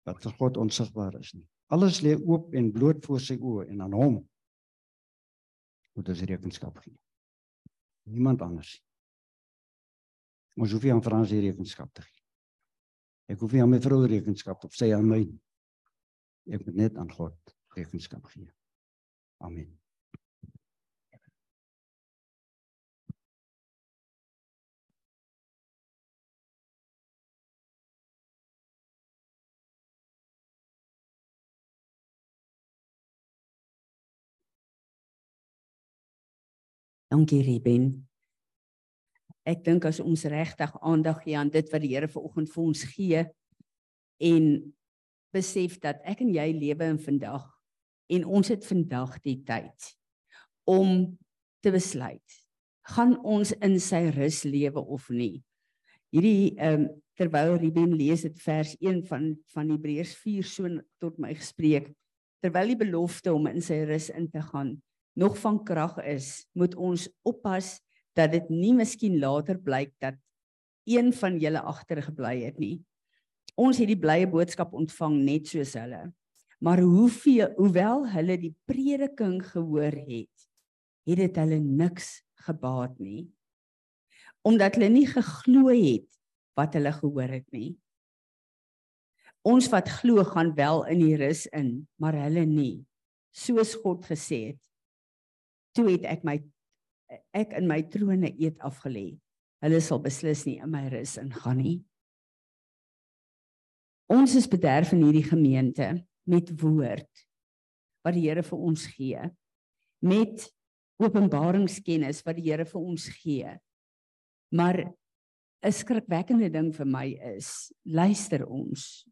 wat 0.06 0.22
vir 0.22 0.34
God 0.38 0.58
onsigbaar 0.62 1.18
is 1.18 1.32
nie. 1.34 1.46
Alles 1.74 1.98
lê 2.04 2.14
oop 2.14 2.54
en 2.54 2.70
bloot 2.72 3.02
voor 3.04 3.22
sy 3.22 3.34
oë 3.42 3.66
en 3.72 3.82
aan 3.82 3.96
hom 3.98 4.20
moet 5.96 6.10
ons 6.12 6.22
rekenskap 6.30 6.76
gee. 6.84 6.94
Niemand 8.12 8.44
anders. 8.44 8.76
Ons 10.60 10.72
hoef 10.76 10.84
nie 10.86 10.92
aan 10.94 11.02
Frans 11.02 11.32
hier 11.32 11.42
rekenskap 11.48 11.90
te 11.96 12.04
gee. 12.04 12.22
Ek 13.32 13.42
hoef 13.42 13.56
nie 13.56 13.64
aan 13.64 13.72
my 13.72 13.80
vrou 13.82 14.04
rekenskap 14.06 14.62
of 14.68 14.76
sy 14.76 14.92
aan 14.94 15.08
my. 15.08 15.24
Ek 16.46 16.62
moet 16.68 16.78
net 16.84 17.00
aan 17.00 17.10
God 17.16 17.56
rekenskap 17.74 18.30
gee. 18.30 18.46
Amen. 19.42 19.72
Dankie 37.06 37.42
Ruben. 37.46 37.90
Ek 39.46 39.60
dink 39.62 39.84
as 39.86 40.00
ons 40.02 40.24
regtig 40.26 40.72
aandag 40.82 41.20
gee 41.22 41.36
aan 41.38 41.52
dit 41.54 41.68
wat 41.70 41.84
die 41.84 41.92
Here 41.92 42.08
vanoggend 42.10 42.50
vir 42.50 42.62
ons 42.64 42.82
gee 42.96 43.20
en 44.26 44.48
besef 45.36 45.76
dat 45.84 46.00
ek 46.02 46.24
en 46.24 46.32
jy 46.34 46.48
lewe 46.56 46.88
in 46.90 46.98
vandag 46.98 47.44
en 48.10 48.26
ons 48.26 48.50
het 48.50 48.66
vandag 48.66 49.20
die 49.22 49.36
tyd 49.46 49.92
om 50.66 51.14
te 51.62 51.70
besluit 51.70 52.40
gaan 52.90 53.14
ons 53.22 53.52
in 53.62 53.78
sy 53.82 54.08
rus 54.14 54.42
lewe 54.46 54.82
of 54.82 55.06
nie. 55.10 55.44
Hierdie 56.14 56.54
ehm 56.58 56.86
um, 56.86 56.88
terwyl 57.16 57.54
Ruben 57.56 57.94
lees 57.96 58.26
dit 58.26 58.42
vers 58.44 58.74
1 58.76 58.98
van 59.08 59.30
van 59.54 59.70
Hebreërs 59.72 60.10
4 60.20 60.44
so 60.44 60.68
tot 61.00 61.16
my 61.22 61.30
gespreek 61.38 61.86
terwyl 62.44 62.74
die 62.74 62.80
belofte 62.82 63.32
om 63.32 63.46
in 63.48 63.62
sy 63.64 63.78
rus 63.88 64.10
in 64.12 64.26
te 64.28 64.42
gaan 64.50 64.74
nog 65.16 65.38
van 65.40 65.62
krag 65.64 65.96
is, 66.04 66.44
moet 66.52 66.74
ons 66.76 67.08
oppas 67.24 67.78
dat 68.16 68.32
dit 68.32 68.48
nie 68.52 68.74
miskien 68.76 69.16
later 69.20 69.58
blyk 69.60 69.94
dat 70.00 70.18
een 70.86 71.12
van 71.16 71.38
julle 71.40 71.62
agtergebly 71.64 72.36
het 72.44 72.60
nie. 72.60 72.76
Ons 73.56 73.80
het 73.80 73.88
die 73.88 73.98
blye 73.98 74.28
boodskap 74.28 74.74
ontvang 74.76 75.16
net 75.24 75.48
soos 75.48 75.72
hulle. 75.78 76.02
Maar 76.60 76.80
hoeveel 76.84 77.52
hoewel 77.56 78.04
hulle 78.12 78.36
die 78.40 78.52
prediking 78.68 79.40
gehoor 79.44 79.96
het, 79.96 80.46
het 81.08 81.20
dit 81.20 81.40
hulle 81.40 81.58
niks 81.60 82.20
gebaat 82.46 82.96
nie. 83.00 83.26
Omdat 84.46 84.76
hulle 84.76 84.92
nie 84.92 85.08
geglo 85.08 85.72
het 85.72 86.08
wat 86.56 86.76
hulle 86.76 86.92
gehoor 86.96 87.34
het 87.38 87.48
nie. 87.56 87.74
Ons 89.46 89.68
wat 89.72 89.88
glo 90.00 90.24
gaan 90.26 90.54
wel 90.56 90.84
in 90.92 91.02
die 91.04 91.16
rus 91.20 91.44
in, 91.54 91.86
maar 92.00 92.16
hulle 92.18 92.46
nie. 92.48 92.84
Soos 93.36 93.76
God 93.82 94.06
gesê 94.08 94.40
het, 94.52 94.62
toe 95.76 95.90
het 95.92 96.06
ek 96.08 96.24
my 96.26 96.40
ek 97.36 97.52
in 97.54 97.68
my 97.70 97.82
trone 97.86 98.32
eet 98.34 98.58
afgelê. 98.66 99.12
Hulle 99.62 99.80
sal 99.84 100.00
beslis 100.02 100.44
nie 100.48 100.58
in 100.62 100.72
my 100.72 100.86
rus 100.92 101.16
ingaan 101.20 101.60
nie. 101.60 101.76
Ons 104.12 104.36
is 104.38 104.48
bederf 104.50 104.92
in 104.94 105.04
hierdie 105.04 105.26
gemeente 105.26 105.88
met 106.26 106.50
woord 106.60 107.24
wat 108.06 108.14
die 108.14 108.28
Here 108.28 108.44
vir 108.46 108.60
ons 108.68 108.84
gee. 108.94 109.22
Met 110.06 110.46
openbaringskennis 111.02 112.22
wat 112.26 112.38
die 112.38 112.46
Here 112.46 112.66
vir 112.68 112.82
ons 112.82 113.08
gee. 113.18 113.56
Maar 114.54 114.84
'n 115.66 115.72
skrikwekkende 115.72 116.50
ding 116.52 116.72
vir 116.74 116.86
my 116.86 117.06
is, 117.36 117.72
luister 117.84 118.46
ons. 118.46 119.06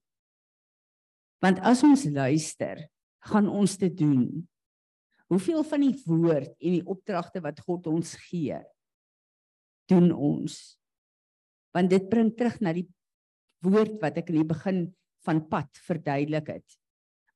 Want 1.43 1.59
as 1.61 1.83
ons 1.83 2.05
luister, 2.05 2.89
gaan 3.27 3.49
ons 3.49 3.77
dit 3.77 3.97
doen 3.97 4.47
Hoeveel 5.33 5.65
van 5.65 5.85
die 5.87 5.95
woord 6.05 6.53
en 6.61 6.77
die 6.77 6.85
opdragte 6.85 7.41
wat 7.45 7.63
God 7.65 7.87
ons 7.91 8.15
gee 8.29 8.59
doen 9.91 10.11
ons? 10.13 10.77
Want 11.75 11.91
dit 11.91 12.09
bring 12.11 12.31
terug 12.37 12.61
na 12.61 12.75
die 12.77 12.87
woord 13.65 13.97
wat 14.03 14.21
ek 14.21 14.31
in 14.33 14.43
die 14.43 14.49
begin 14.49 14.81
van 15.25 15.41
pad 15.49 15.71
verduidelik 15.87 16.51
het. 16.53 16.77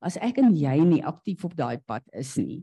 As 0.04 0.18
ek 0.22 0.38
en 0.42 0.52
jy 0.54 0.76
nie 0.84 1.02
aktief 1.02 1.46
op 1.48 1.56
daai 1.58 1.80
pad 1.80 2.04
is 2.16 2.36
nie, 2.38 2.62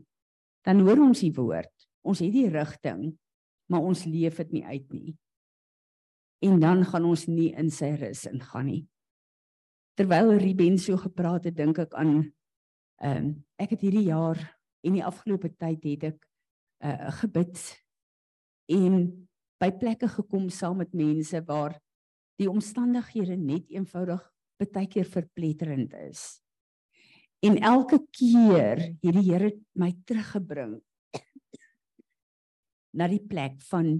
dan 0.64 0.80
hoor 0.86 1.02
ons 1.08 1.20
die 1.24 1.34
woord. 1.34 1.72
Ons 2.06 2.22
het 2.22 2.32
die 2.32 2.48
rigting, 2.48 3.10
maar 3.70 3.84
ons 3.84 4.06
leef 4.06 4.38
dit 4.44 4.58
nie 4.58 4.64
uit 4.64 4.92
nie. 4.94 5.16
En 6.46 6.60
dan 6.62 6.84
gaan 6.86 7.06
ons 7.08 7.26
nie 7.28 7.50
in 7.58 7.70
sy 7.72 7.90
rus 7.98 8.24
ingaan 8.30 8.70
nie. 8.70 8.82
Terwyl 9.96 10.36
Ruben 10.38 10.76
so 10.78 10.98
gepraat 11.00 11.48
het, 11.48 11.56
dink 11.58 11.80
ek 11.82 11.94
aan 11.98 12.18
ehm 13.02 13.16
um, 13.16 13.32
ek 13.60 13.74
het 13.74 13.82
hierdie 13.84 14.06
jaar 14.08 14.38
en 14.86 14.94
die 14.94 15.04
afgelope 15.04 15.50
tyd 15.58 15.84
het 15.90 16.08
ek 16.12 16.22
uh 16.86 17.10
gebid 17.22 17.58
en 18.70 18.96
by 19.62 19.70
plekke 19.80 20.08
gekom 20.12 20.48
saam 20.52 20.82
met 20.82 20.92
mense 20.94 21.40
waar 21.48 21.78
die 22.40 22.48
omstandighede 22.50 23.38
net 23.40 23.70
eenvoudig 23.72 24.20
baie 24.60 24.88
keer 24.88 25.08
verpletterend 25.08 25.92
is. 26.06 26.40
En 27.44 27.58
elke 27.60 28.00
keer 28.10 28.80
het 28.80 29.00
die 29.02 29.12
Here 29.20 29.50
my 29.76 29.92
teruggebring 30.08 30.78
na 32.98 33.08
die 33.08 33.20
plek 33.20 33.60
van 33.70 33.98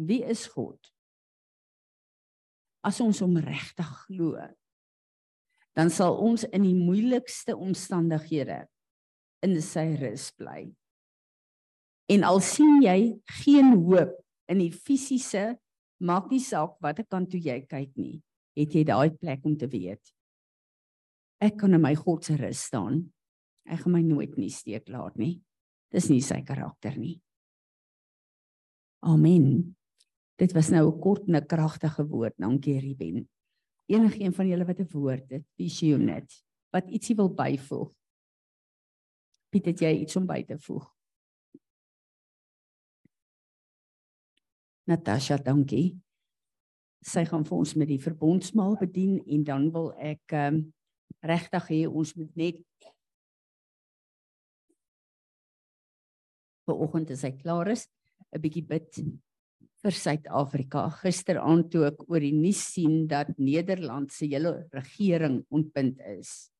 wie 0.00 0.22
is 0.24 0.46
God? 0.52 0.78
As 2.80 3.00
ons 3.04 3.20
hom 3.20 3.36
regtig 3.44 3.90
glo, 4.06 4.40
dan 5.76 5.92
sal 5.92 6.16
ons 6.16 6.46
in 6.48 6.64
die 6.64 6.76
moeilikste 6.76 7.56
omstandighede 7.56 8.64
in 9.42 9.60
sy 9.62 9.96
rus 10.00 10.30
bly. 10.36 10.68
En 12.10 12.24
al 12.26 12.40
sien 12.42 12.80
jy 12.82 13.20
geen 13.44 13.74
hoop 13.86 14.16
in 14.50 14.58
die 14.58 14.72
fisiese 14.74 15.54
maak 16.00 16.30
nie 16.32 16.42
saak 16.42 16.78
watter 16.82 17.06
kant 17.06 17.30
toe 17.30 17.40
jy 17.40 17.60
kyk 17.68 17.92
nie, 18.00 18.18
het 18.58 18.74
jy 18.74 18.84
daai 18.88 19.10
plek 19.14 19.44
om 19.46 19.56
te 19.56 19.68
weet. 19.70 20.02
Ek 21.40 21.56
kan 21.60 21.74
in 21.76 21.82
my 21.82 21.94
God 21.96 22.26
se 22.26 22.36
rus 22.36 22.66
staan. 22.68 23.04
Ek 23.64 23.84
gaan 23.84 23.94
my 23.94 24.02
nooit 24.04 24.36
nie 24.40 24.50
steek 24.52 24.88
laat 24.92 25.16
nie. 25.20 25.38
Dis 25.92 26.10
nie 26.10 26.20
sy 26.24 26.40
karakter 26.46 26.96
nie. 26.98 27.20
Amen. 29.06 29.76
Dit 30.40 30.52
was 30.56 30.70
nou 30.70 30.88
'n 30.88 31.00
kort 31.00 31.28
en 31.28 31.36
'n 31.36 31.46
kragtige 31.46 32.04
woord, 32.06 32.34
dankie 32.38 32.80
Ruben. 32.80 33.28
Enigeen 33.88 34.32
van 34.32 34.48
julle 34.48 34.64
wat 34.64 34.80
'n 34.80 34.88
woord 34.92 35.30
het, 35.30 35.44
visionet, 35.56 36.28
wat 36.72 36.90
ietsie 36.90 37.16
wil 37.16 37.28
byvoeg. 37.28 37.92
Piet, 39.50 39.66
het 39.66 39.82
jy 39.82 39.90
iets 40.04 40.16
om 40.16 40.26
by 40.30 40.42
te 40.46 40.56
voeg? 40.62 40.84
Natasha, 44.90 45.38
dankie. 45.42 45.98
Sy 47.06 47.24
gaan 47.26 47.46
vir 47.46 47.56
ons 47.56 47.72
met 47.78 47.88
die 47.90 48.00
verbondsmaal 48.02 48.76
bedien 48.80 49.18
en 49.26 49.44
dan 49.46 49.68
wil 49.74 49.90
ek 49.98 50.34
um, 50.36 50.60
regtig 51.26 51.68
hê 51.72 51.80
ons 51.88 52.12
moet 52.18 52.30
net 52.38 52.60
vanoggend 56.68 57.10
as 57.14 57.24
hy 57.26 57.32
klaar 57.38 57.72
is, 57.72 57.88
'n 58.30 58.42
bietjie 58.42 58.66
bid 58.66 59.02
vir 59.80 59.96
Suid-Afrika. 59.96 60.86
Gisteraand 61.00 61.70
toe 61.72 61.86
ek 61.88 62.04
oor 62.06 62.22
die 62.22 62.36
nuus 62.36 62.60
sien 62.74 63.06
dat 63.10 63.32
Nederland 63.38 64.12
se 64.12 64.28
hele 64.30 64.68
regering 64.76 65.42
ontbind 65.50 65.98
is. 66.06 66.50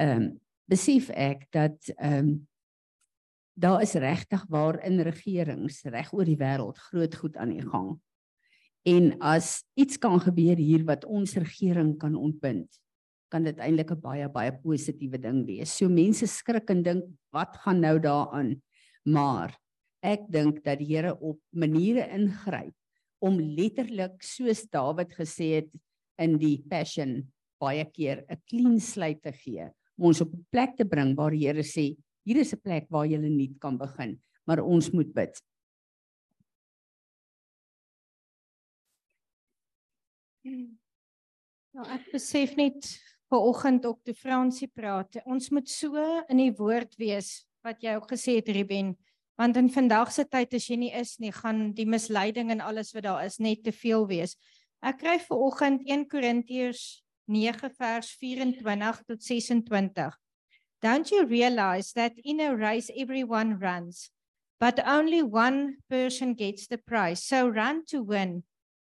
Ehm 0.00 0.22
um, 0.22 0.34
besef 0.70 1.10
ek 1.14 1.46
dat 1.54 1.92
ehm 1.96 2.18
um, 2.18 2.36
daar 3.56 3.80
is 3.80 3.94
regtig 3.96 4.42
waar 4.52 4.76
in 4.84 5.00
regerings 5.00 5.80
reg 5.88 6.10
oor 6.12 6.28
die 6.28 6.36
wêreld 6.36 6.76
groot 6.90 7.14
goed 7.16 7.36
aan 7.40 7.54
die 7.54 7.64
gang. 7.64 7.94
En 8.84 9.14
as 9.24 9.64
iets 9.80 9.96
kan 9.98 10.20
gebeur 10.20 10.60
hier 10.60 10.84
wat 10.84 11.06
ons 11.08 11.38
regering 11.40 11.94
kan 11.98 12.14
ontbind, 12.14 12.68
kan 13.32 13.48
dit 13.48 13.56
eintlik 13.58 13.90
'n 13.90 14.00
baie 14.00 14.28
baie 14.28 14.52
positiewe 14.52 15.18
ding 15.18 15.46
wees. 15.46 15.72
So 15.72 15.88
mense 15.88 16.26
skrik 16.26 16.70
en 16.70 16.82
dink 16.82 17.04
wat 17.32 17.56
gaan 17.64 17.80
nou 17.80 17.98
daaraan? 17.98 18.62
Maar 19.04 19.56
ek 20.02 20.28
dink 20.28 20.62
dat 20.64 20.78
die 20.78 20.94
Here 20.94 21.16
op 21.18 21.40
maniere 21.50 22.06
ingryp 22.12 22.74
om 23.18 23.40
letterlik 23.40 24.22
soos 24.22 24.68
Dawid 24.70 25.12
gesê 25.16 25.64
het 25.64 25.70
in 26.18 26.38
die 26.38 26.62
Passion 26.68 27.32
baie 27.58 27.84
keer 27.84 28.24
'n 28.28 28.36
clean 28.46 28.80
slate 28.80 29.20
te 29.22 29.32
gee 29.32 29.72
om 29.96 30.08
ons 30.10 30.20
op 30.20 30.32
'n 30.32 30.46
plek 30.50 30.76
te 30.76 30.84
bring 30.84 31.16
waar 31.16 31.30
die 31.30 31.46
Here 31.46 31.62
sê 31.62 31.96
hier 32.24 32.36
is 32.36 32.52
'n 32.52 32.60
plek 32.60 32.86
waar 32.90 33.06
jy 33.06 33.18
nuut 33.18 33.58
kan 33.60 33.78
begin 33.78 34.20
maar 34.46 34.60
ons 34.60 34.90
moet 34.90 35.12
bid 35.12 35.42
Nou 41.76 41.84
ek 41.92 42.12
besef 42.12 42.54
net 42.56 42.86
ver 43.28 43.42
oggend 43.50 43.84
op 43.84 43.98
te 44.04 44.14
Fransie 44.14 44.68
praat 44.68 45.18
ons 45.26 45.50
moet 45.50 45.68
so 45.68 45.96
in 46.30 46.38
die 46.38 46.52
woord 46.52 46.94
wees 46.96 47.46
wat 47.66 47.82
jy 47.82 47.96
ook 47.96 48.08
gesê 48.14 48.38
het 48.38 48.48
Ruben 48.48 48.94
want 49.36 49.58
in 49.60 49.68
vandag 49.68 50.12
se 50.12 50.24
tyd 50.24 50.54
as 50.56 50.68
jy 50.70 50.78
nie 50.80 50.92
is 50.96 51.18
nie 51.20 51.32
gaan 51.34 51.72
die 51.76 51.84
misleiding 51.88 52.50
en 52.54 52.62
alles 52.64 52.94
wat 52.96 53.04
daar 53.04 53.24
is 53.26 53.36
net 53.36 53.64
te 53.64 53.72
veel 53.72 54.06
wees. 54.08 54.36
Ek 54.80 55.02
kry 55.02 55.18
ver 55.20 55.42
oggend 55.48 55.84
1 55.84 56.06
Korintiërs 56.08 57.02
9 57.26 57.70
vers 57.78 58.16
24 58.18 58.76
tot 59.06 59.28
26. 59.66 60.16
Don't 60.82 61.10
you 61.10 61.26
realize 61.26 61.92
that 61.92 62.12
in 62.24 62.40
a 62.40 62.54
race 62.54 62.90
everyone 62.96 63.58
runs 63.58 64.10
but 64.58 64.80
only 64.86 65.22
one 65.22 65.76
person 65.90 66.34
gets 66.34 66.66
the 66.66 66.78
prize. 66.78 67.22
So 67.22 67.48
run 67.48 67.84
to 67.86 68.02
win. 68.02 68.44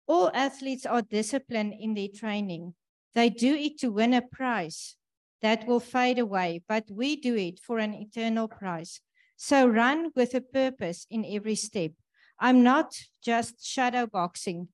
All 0.08 0.32
athletes 0.34 0.86
are 0.86 1.02
disciplined 1.02 1.75
in 1.80 1.93
their 1.93 2.08
training. 2.13 2.73
They 3.13 3.30
do 3.30 3.54
it 3.54 3.78
to 3.80 3.91
win 3.91 4.13
a 4.13 4.21
prize 4.21 4.95
that 5.41 5.67
will 5.67 5.80
fade 5.80 6.19
away, 6.19 6.63
but 6.67 6.86
we 6.89 7.15
do 7.15 7.36
it 7.36 7.60
for 7.60 7.78
an 7.78 7.93
eternal 7.93 8.47
prize. 8.47 9.02
So 9.38 9.67
run 9.67 10.12
with 10.15 10.34
a 10.34 10.41
purpose 10.41 11.06
in 11.10 11.25
every 11.25 11.56
step. 11.56 11.91
I'm 12.39 12.63
not 12.63 12.93
just 13.23 13.65
shadow 13.65 14.08
boxing. 14.08 14.69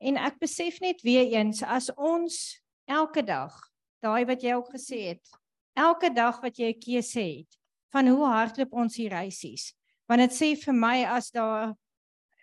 En 0.00 0.16
ek 0.20 0.38
besef 0.40 0.80
net 0.84 1.00
weer 1.04 1.24
eens 1.32 1.62
as 1.64 1.88
ons 1.96 2.60
elke 2.86 3.22
dag, 3.22 3.54
daai 4.02 4.24
wat 4.26 4.42
jy 4.42 4.54
ook 4.56 4.70
gesê 4.74 5.00
het, 5.12 5.30
elke 5.76 6.10
dag 6.14 6.40
wat 6.42 6.58
jy 6.58 6.72
'n 6.72 6.80
keuse 6.80 7.20
het 7.20 7.58
van 7.92 8.08
hoe 8.08 8.26
hardloop 8.26 8.72
ons 8.72 8.96
hier 8.96 9.10
reisies. 9.10 9.74
Want 10.08 10.20
dit 10.20 10.32
sê 10.32 10.54
vir 10.56 10.74
my 10.74 11.04
as 11.04 11.30
daar 11.30 11.74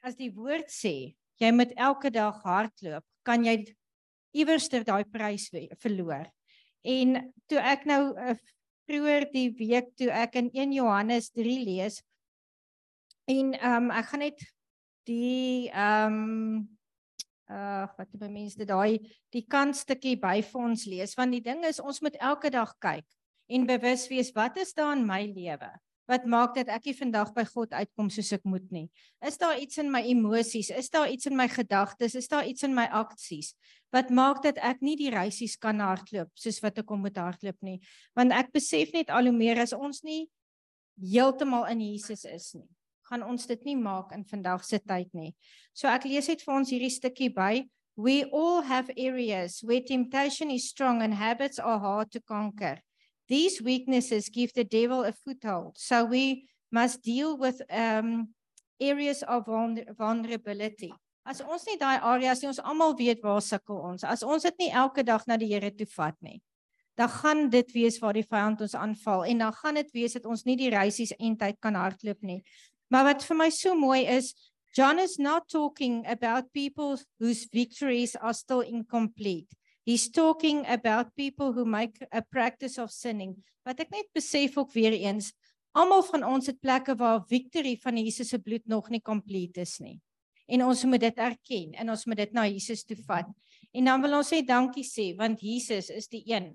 as 0.04 0.16
die 0.16 0.32
woord 0.32 0.70
sê, 0.70 1.16
jy 1.40 1.52
moet 1.52 1.72
elke 1.80 2.12
dag 2.12 2.42
hardloop, 2.44 3.04
kan 3.24 3.44
jy 3.46 3.76
iewers 4.34 4.68
ter 4.68 4.84
daai 4.84 5.06
prys 5.06 5.50
verloor. 5.80 6.28
En 6.84 7.34
toe 7.48 7.60
ek 7.60 7.86
nou 7.86 8.14
uh, 8.18 8.36
vroeër 8.90 9.30
die 9.32 9.50
week 9.56 9.94
toe 9.96 10.10
ek 10.12 10.36
in 10.36 10.50
1 10.52 10.74
Johannes 10.74 11.30
3 11.32 11.60
lees 11.64 12.02
en 13.32 13.54
ehm 13.56 13.86
um, 13.86 13.92
ek 13.96 14.10
gaan 14.12 14.26
net 14.26 14.44
die 15.08 15.70
ehm 15.72 16.18
um, 16.20 16.80
uh 17.52 17.88
wat 17.98 18.12
die 18.12 18.30
mense 18.30 18.66
daai 18.66 19.00
die 19.34 19.46
kantstukkie 19.48 20.16
by 20.20 20.42
vir 20.42 20.62
ons 20.62 20.86
lees 20.88 21.18
want 21.20 21.36
die 21.36 21.44
ding 21.44 21.64
is 21.68 21.82
ons 21.84 22.02
moet 22.02 22.16
elke 22.20 22.52
dag 22.54 22.72
kyk 22.80 23.08
en 23.50 23.68
bewus 23.68 24.08
wees 24.12 24.32
wat 24.36 24.58
is 24.58 24.74
daar 24.74 24.96
in 24.96 25.06
my 25.08 25.26
lewe 25.28 25.72
wat 26.10 26.26
maak 26.28 26.56
dat 26.58 26.72
ek 26.74 26.90
nie 26.90 26.96
vandag 26.98 27.32
by 27.36 27.46
God 27.48 27.72
uitkom 27.72 28.10
soos 28.12 28.34
ek 28.36 28.44
moet 28.48 28.66
nie. 28.76 28.88
Is 29.24 29.40
daar 29.40 29.56
iets 29.60 29.80
in 29.80 29.90
my 29.92 30.02
emosies? 30.12 30.72
Is 30.76 30.92
daar 30.92 31.08
iets 31.12 31.30
in 31.30 31.38
my 31.40 31.48
gedagtes? 31.48 32.18
Is 32.20 32.28
daar 32.28 32.48
iets 32.48 32.68
in 32.68 32.76
my 32.76 32.88
aksies 32.92 33.54
wat 33.94 34.10
maak 34.10 34.42
dat 34.42 34.58
ek 34.58 34.82
nie 34.82 34.96
die 34.98 35.12
reisies 35.14 35.54
kan 35.62 35.78
hardloop 35.84 36.32
soos 36.34 36.58
wat 36.64 36.80
ek 36.82 36.88
kom 36.90 37.04
moet 37.06 37.18
hardloop 37.20 37.60
nie? 37.62 37.78
Want 38.18 38.34
ek 38.36 38.50
besef 38.56 38.92
net 38.96 39.14
al 39.14 39.30
hoe 39.30 39.36
meer 39.36 39.62
as 39.64 39.76
ons 39.78 40.02
nie 40.04 40.26
heeltemal 41.00 41.68
in 41.72 41.82
Jesus 41.82 42.26
is 42.26 42.52
nie, 42.58 42.68
gaan 43.10 43.24
ons 43.24 43.48
dit 43.48 43.66
nie 43.66 43.76
maak 43.76 44.12
in 44.16 44.24
vandag 44.26 44.64
se 44.66 44.80
tyd 44.80 45.10
nie. 45.14 45.34
So 45.74 45.88
ek 45.88 46.06
lees 46.06 46.28
net 46.32 46.42
vir 46.46 46.56
ons 46.56 46.72
hierdie 46.72 46.94
stukkie 46.94 47.32
by 47.34 47.64
We 47.96 48.24
all 48.26 48.62
have 48.62 48.90
areas 48.98 49.62
where 49.62 49.82
temptation 49.82 50.50
is 50.50 50.68
strong 50.68 51.04
and 51.04 51.14
habits 51.14 51.60
are 51.60 51.78
hard 51.78 52.12
to 52.12 52.20
conquer. 52.22 52.82
These 53.30 53.62
weaknesses 53.62 54.30
give 54.30 54.52
the 54.54 54.64
devil 54.64 55.04
a 55.04 55.14
foothold. 55.14 55.78
So 55.78 56.04
we 56.06 56.48
must 56.72 57.04
deal 57.04 57.38
with 57.38 57.62
um, 57.70 58.30
areas 58.82 59.24
of 59.24 59.46
vulnerability. 59.46 60.92
As 61.26 61.40
ons 61.40 61.64
nie 61.70 61.78
daai 61.80 62.02
areas 62.02 62.42
nie, 62.42 62.50
ons 62.50 62.60
almal 62.60 62.98
weet 62.98 63.22
waar 63.24 63.40
sukkel 63.46 63.78
ons. 63.78 64.04
As 64.04 64.26
ons 64.26 64.44
dit 64.44 64.66
nie 64.66 64.74
elke 64.74 65.06
dag 65.06 65.24
na 65.30 65.38
die 65.38 65.48
Here 65.54 65.70
toe 65.72 65.88
vat 65.94 66.18
nie, 66.26 66.42
dan 67.00 67.08
gaan 67.14 67.46
dit 67.54 67.70
wees 67.78 67.96
waar 68.02 68.18
die 68.18 68.26
vyand 68.28 68.66
ons 68.66 68.76
aanval 68.76 69.24
en 69.30 69.46
dan 69.46 69.56
gaan 69.62 69.80
dit 69.80 69.94
wees 69.96 70.18
dat 70.18 70.28
ons 70.28 70.44
nie 70.50 70.58
die 70.60 70.74
reisies 70.74 71.14
eintyd 71.16 71.62
kan 71.64 71.78
hardloop 71.80 72.20
nie. 72.26 72.42
Maar 72.94 73.08
wat 73.08 73.24
vir 73.26 73.38
my 73.40 73.50
so 73.50 73.74
mooi 73.74 74.04
is, 74.06 74.36
John 74.78 75.00
is 75.02 75.18
not 75.18 75.50
talking 75.50 76.04
about 76.06 76.52
people 76.54 77.00
whose 77.18 77.48
victories 77.50 78.14
are 78.16 78.34
still 78.38 78.62
incomplete. 78.62 79.50
He's 79.86 80.12
talking 80.12 80.62
about 80.70 81.16
people 81.18 81.54
who 81.54 81.66
make 81.66 81.98
a 82.12 82.22
practice 82.22 82.78
of 82.78 82.94
sinning. 82.94 83.34
Wat 83.66 83.82
ek 83.82 83.90
net 83.90 84.12
besef 84.14 84.60
ook 84.62 84.70
weer 84.78 84.94
eens, 84.94 85.32
almal 85.74 86.06
van 86.06 86.26
ons 86.26 86.52
het 86.52 86.60
plekke 86.62 86.94
waar 87.00 87.26
victory 87.30 87.74
van 87.82 87.98
Jesus 87.98 88.30
se 88.30 88.38
bloed 88.38 88.66
nog 88.70 88.92
nie 88.94 89.02
complete 89.02 89.66
is 89.66 89.80
nie. 89.82 89.98
En 90.46 90.66
ons 90.68 90.86
moet 90.86 91.02
dit 91.02 91.18
erken 91.18 91.74
en 91.74 91.90
ons 91.90 92.06
moet 92.06 92.22
dit 92.22 92.38
na 92.38 92.46
Jesus 92.46 92.86
toe 92.86 93.00
vat. 93.08 93.30
En 93.74 93.90
dan 93.90 94.06
wil 94.06 94.20
ons 94.20 94.30
sê 94.30 94.44
dankie 94.46 94.86
sê 94.86 95.10
want 95.18 95.42
Jesus 95.42 95.90
is 95.90 96.10
die 96.14 96.22
een 96.30 96.54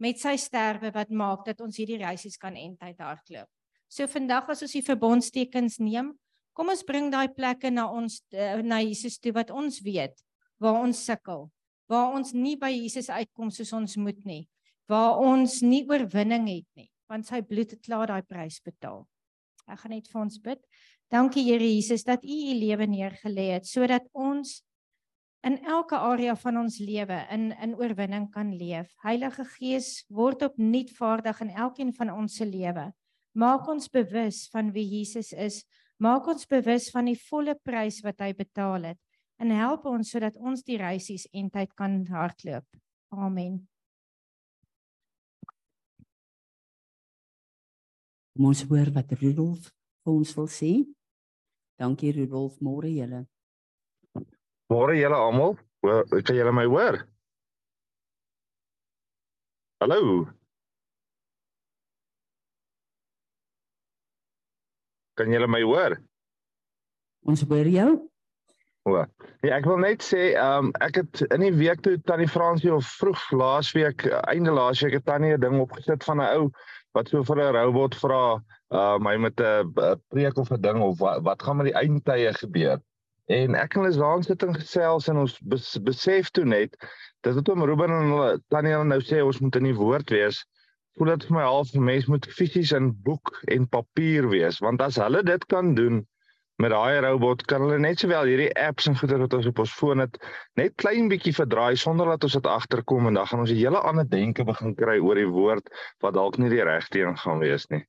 met 0.00 0.16
sy 0.16 0.36
sterwe 0.40 0.94
wat 0.94 1.12
maak 1.12 1.44
dat 1.44 1.60
ons 1.60 1.76
hierdie 1.76 2.00
reisies 2.00 2.40
kan 2.40 2.56
eintyd 2.56 3.04
hardloop. 3.04 3.50
So 3.88 4.06
vandag 4.06 4.48
as 4.52 4.62
ons 4.62 4.74
die 4.76 4.84
verbondstekens 4.84 5.78
neem, 5.80 6.12
kom 6.52 6.68
ons 6.68 6.84
bring 6.84 7.10
daai 7.12 7.28
plekke 7.32 7.70
na 7.70 7.86
ons 7.90 8.20
eh, 8.32 8.58
na 8.62 8.82
Jesus 8.84 9.18
toe 9.18 9.32
wat 9.32 9.50
ons 9.50 9.80
weet 9.84 10.16
waar 10.58 10.80
ons 10.82 11.04
sukkel 11.06 11.46
waar 11.88 12.12
ons 12.14 12.34
nie 12.36 12.54
by 12.60 12.70
Jesus 12.70 13.08
uitkom 13.08 13.50
soos 13.52 13.72
ons 13.76 13.96
moet 14.00 14.20
nie, 14.28 14.44
waar 14.88 15.18
ons 15.24 15.60
nie 15.64 15.82
oorwinning 15.88 16.46
het 16.50 16.68
nie, 16.76 16.88
want 17.08 17.28
sy 17.28 17.40
bloed 17.44 17.72
het 17.74 17.82
klaar 17.84 18.12
daai 18.12 18.22
prys 18.28 18.60
betaal. 18.64 19.06
Ek 19.68 19.82
gaan 19.82 19.96
net 19.96 20.08
vir 20.08 20.20
ons 20.22 20.38
bid. 20.44 20.60
Dankie 21.12 21.44
Here 21.46 21.64
Jesus 21.64 22.04
dat 22.04 22.24
U 22.24 22.36
U 22.52 22.54
lewe 22.56 22.88
neergelê 22.88 23.50
het 23.56 23.68
sodat 23.68 24.04
ons 24.12 24.60
in 25.46 25.56
elke 25.64 25.96
area 25.96 26.34
van 26.36 26.60
ons 26.64 26.78
lewe 26.82 27.18
in 27.32 27.50
in 27.64 27.74
oorwinning 27.80 28.28
kan 28.32 28.52
leef. 28.52 28.90
Heilige 29.04 29.46
Gees, 29.56 30.04
word 30.12 30.44
opnuut 30.44 30.92
vaardig 30.96 31.40
in 31.44 31.52
elkeen 31.56 31.92
van 31.96 32.12
ons 32.12 32.36
se 32.36 32.44
lewe. 32.48 32.90
Maak 33.38 33.68
ons 33.70 33.86
bewus 33.86 34.48
van 34.50 34.72
wie 34.74 34.82
Jesus 34.98 35.30
is. 35.32 35.62
Maak 36.02 36.26
ons 36.30 36.46
bewus 36.50 36.88
van 36.90 37.06
die 37.06 37.18
volle 37.28 37.54
prys 37.62 38.00
wat 38.02 38.22
hy 38.22 38.32
betaal 38.34 38.90
het 38.90 38.98
en 39.38 39.52
help 39.54 39.84
ons 39.86 40.10
sodat 40.10 40.34
ons 40.42 40.64
die 40.66 40.78
reisies 40.80 41.28
en 41.30 41.50
tyd 41.54 41.70
kan 41.78 42.00
hardloop. 42.10 42.66
Amen. 43.14 43.60
Kom 48.34 48.50
ons 48.50 48.62
hoor 48.70 48.90
wat 48.94 49.14
Rudolf 49.20 49.70
vir 50.02 50.12
ons 50.14 50.34
wil 50.38 50.50
sê. 50.50 50.72
Dankie 51.78 52.10
Rudolf, 52.14 52.58
môre 52.62 52.90
julle. 52.90 53.22
Môre 54.70 54.98
julle 54.98 55.18
almal. 55.18 55.54
Kan 56.26 56.34
julle 56.34 56.54
my 56.54 56.66
hoor? 56.66 57.04
Hallo. 59.78 60.26
Kan 65.18 65.34
julle 65.34 65.48
my 65.50 65.60
hoor? 65.66 65.98
Ons 67.26 67.42
hoor 67.50 67.66
jou. 67.66 67.90
O. 68.88 69.02
Ja, 69.44 69.56
ek 69.58 69.66
wil 69.68 69.80
net 69.82 70.04
sê, 70.06 70.32
ehm 70.38 70.68
um, 70.68 70.72
ek 70.84 71.00
het 71.02 71.22
in 71.34 71.42
die 71.44 71.54
week 71.58 71.82
toe 71.84 71.96
Tannie 72.08 72.28
Fransie 72.30 72.70
of 72.72 72.86
vroeg 73.00 73.20
laasweek, 73.34 74.06
einde 74.30 74.54
laasweek 74.54 74.96
het 74.96 75.04
Tannie 75.08 75.34
'n 75.34 75.42
ding 75.42 75.58
opgesit 75.60 76.04
van 76.06 76.22
'n 76.22 76.30
ou 76.38 76.44
wat 76.96 77.10
so 77.10 77.22
vir 77.22 77.42
'n 77.42 77.56
robot 77.56 77.98
vra, 77.98 78.22
ehm 78.70 79.06
uh, 79.06 79.10
hy 79.10 79.16
met 79.26 79.40
'n 79.40 79.98
preek 80.14 80.38
of 80.38 80.52
'n 80.52 80.62
ding 80.62 80.80
of 80.82 80.98
wat, 80.98 81.22
wat 81.22 81.42
gaan 81.42 81.58
met 81.58 81.70
die 81.72 81.78
eindtye 81.82 82.32
gebeur. 82.38 82.78
En 83.28 83.54
ek 83.54 83.74
en 83.76 83.84
Lisaan 83.84 84.22
sit 84.22 84.42
in 84.42 84.54
gesels 84.54 85.08
en 85.08 85.18
ons 85.20 85.38
bes, 85.40 85.76
besef 85.84 86.30
toe 86.30 86.44
net 86.44 86.76
dat 87.20 87.34
dit 87.34 87.48
om 87.48 87.64
Ruben 87.64 87.90
en 87.90 88.14
hulle 88.14 88.40
tannie 88.48 88.72
nou 88.72 89.00
sê 89.04 89.20
ons 89.20 89.40
moet 89.40 89.56
in 89.56 89.68
die 89.68 89.76
woord 89.76 90.10
wees. 90.10 90.46
Voel 90.98 91.12
dit 91.14 91.24
vir 91.28 91.36
my 91.36 91.42
half 91.46 91.74
mens 91.78 92.06
moet 92.10 92.24
fisies 92.34 92.72
in 92.74 92.88
boek 93.06 93.30
en 93.54 93.68
papier 93.70 94.26
wees 94.30 94.56
want 94.64 94.82
as 94.82 94.96
hulle 94.98 95.22
dit 95.22 95.44
kan 95.52 95.74
doen 95.78 96.00
met 96.58 96.72
daai 96.74 96.98
robot 97.04 97.44
kan 97.46 97.62
hulle 97.62 97.76
net 97.78 98.00
sowel 98.02 98.26
hierdie 98.26 98.50
apps 98.58 98.88
en 98.90 98.96
goeie 98.98 99.18
wat 99.20 99.34
ons 99.36 99.46
op 99.46 99.60
ons 99.62 99.74
foon 99.80 100.02
het 100.02 100.16
net 100.58 100.74
klein 100.82 101.06
bietjie 101.12 101.34
verdraai 101.36 101.78
sonder 101.78 102.10
dat 102.10 102.26
ons 102.26 102.34
dit 102.34 102.48
agterkom 102.50 103.06
en 103.06 103.20
dan 103.20 103.28
gaan 103.30 103.44
ons 103.44 103.52
'n 103.54 103.60
hele 103.60 103.82
ander 103.90 104.08
denke 104.10 104.44
begin 104.48 104.74
kry 104.74 104.96
oor 104.98 105.20
die 105.20 105.30
woord 105.36 105.70
wat 106.02 106.18
dalk 106.18 106.38
nie 106.38 106.50
die 106.50 106.64
regte 106.66 106.98
een 106.98 107.16
gaan 107.16 107.38
wees 107.38 107.68
nie. 107.70 107.84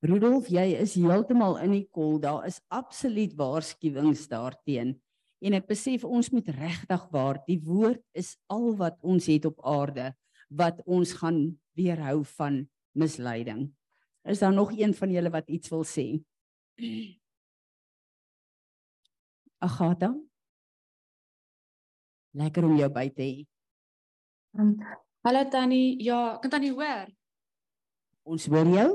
Rudolf, 0.00 0.48
jy 0.48 0.78
is 0.80 0.94
heeltemal 0.94 1.58
in 1.58 1.72
die 1.72 1.88
kol. 1.90 2.20
Daar 2.22 2.46
is 2.46 2.60
absoluut 2.70 3.34
waarskuwings 3.34 4.28
daarteen. 4.28 4.94
En 5.42 5.52
ek 5.52 5.66
besef 5.66 6.04
ons 6.04 6.30
moet 6.30 6.48
regtig 6.48 7.08
waar 7.10 7.42
die 7.46 7.60
woord 7.64 8.00
is 8.14 8.36
al 8.46 8.76
wat 8.76 8.96
ons 9.02 9.26
het 9.26 9.44
op 9.44 9.58
aarde 9.66 10.14
wat 10.48 10.82
ons 10.84 11.12
gaan 11.20 11.60
weerhou 11.76 12.24
van 12.24 12.68
misleiding. 12.96 13.68
Is 14.28 14.38
daar 14.38 14.52
nog 14.52 14.72
een 14.72 14.94
van 14.94 15.10
julle 15.10 15.30
wat 15.30 15.48
iets 15.48 15.68
wil 15.68 15.84
sê? 15.84 16.06
Agatha. 19.66 20.14
Lekker 22.30 22.64
om 22.64 22.76
jou 22.78 22.90
by 22.92 23.08
te 23.10 23.22
hê. 23.22 23.46
Um, 24.58 24.76
hallo 25.26 25.44
Tannie, 25.50 25.96
ja, 26.02 26.38
kan 26.42 26.50
Tannie 26.50 26.72
hoor? 26.72 27.08
Ons 28.28 28.46
hoor 28.46 28.68
jou. 28.72 28.90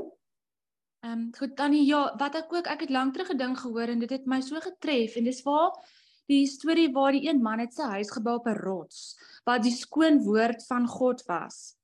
Ehm 1.04 1.12
um, 1.12 1.24
goed 1.36 1.56
Tannie, 1.56 1.84
ja, 1.86 2.06
wat 2.18 2.38
ek 2.40 2.52
ook 2.52 2.70
ek 2.70 2.86
het 2.86 2.94
lank 2.94 3.12
terug 3.14 3.28
gedink 3.34 3.58
gehoor 3.60 3.92
en 3.92 4.00
dit 4.00 4.10
het 4.10 4.26
my 4.26 4.40
so 4.40 4.60
getref 4.60 5.18
en 5.20 5.28
dis 5.28 5.42
waar 5.44 5.74
die 6.30 6.46
storie 6.46 6.90
waar 6.92 7.12
die 7.12 7.28
een 7.28 7.42
man 7.42 7.60
het 7.60 7.74
sy 7.74 7.88
huis 7.98 8.10
gebou 8.10 8.38
op 8.38 8.46
'n 8.46 8.60
rots 8.64 9.16
wat 9.44 9.62
die 9.62 9.74
skoon 9.74 10.22
woord 10.24 10.64
van 10.66 10.86
God 10.88 11.22
was. 11.28 11.76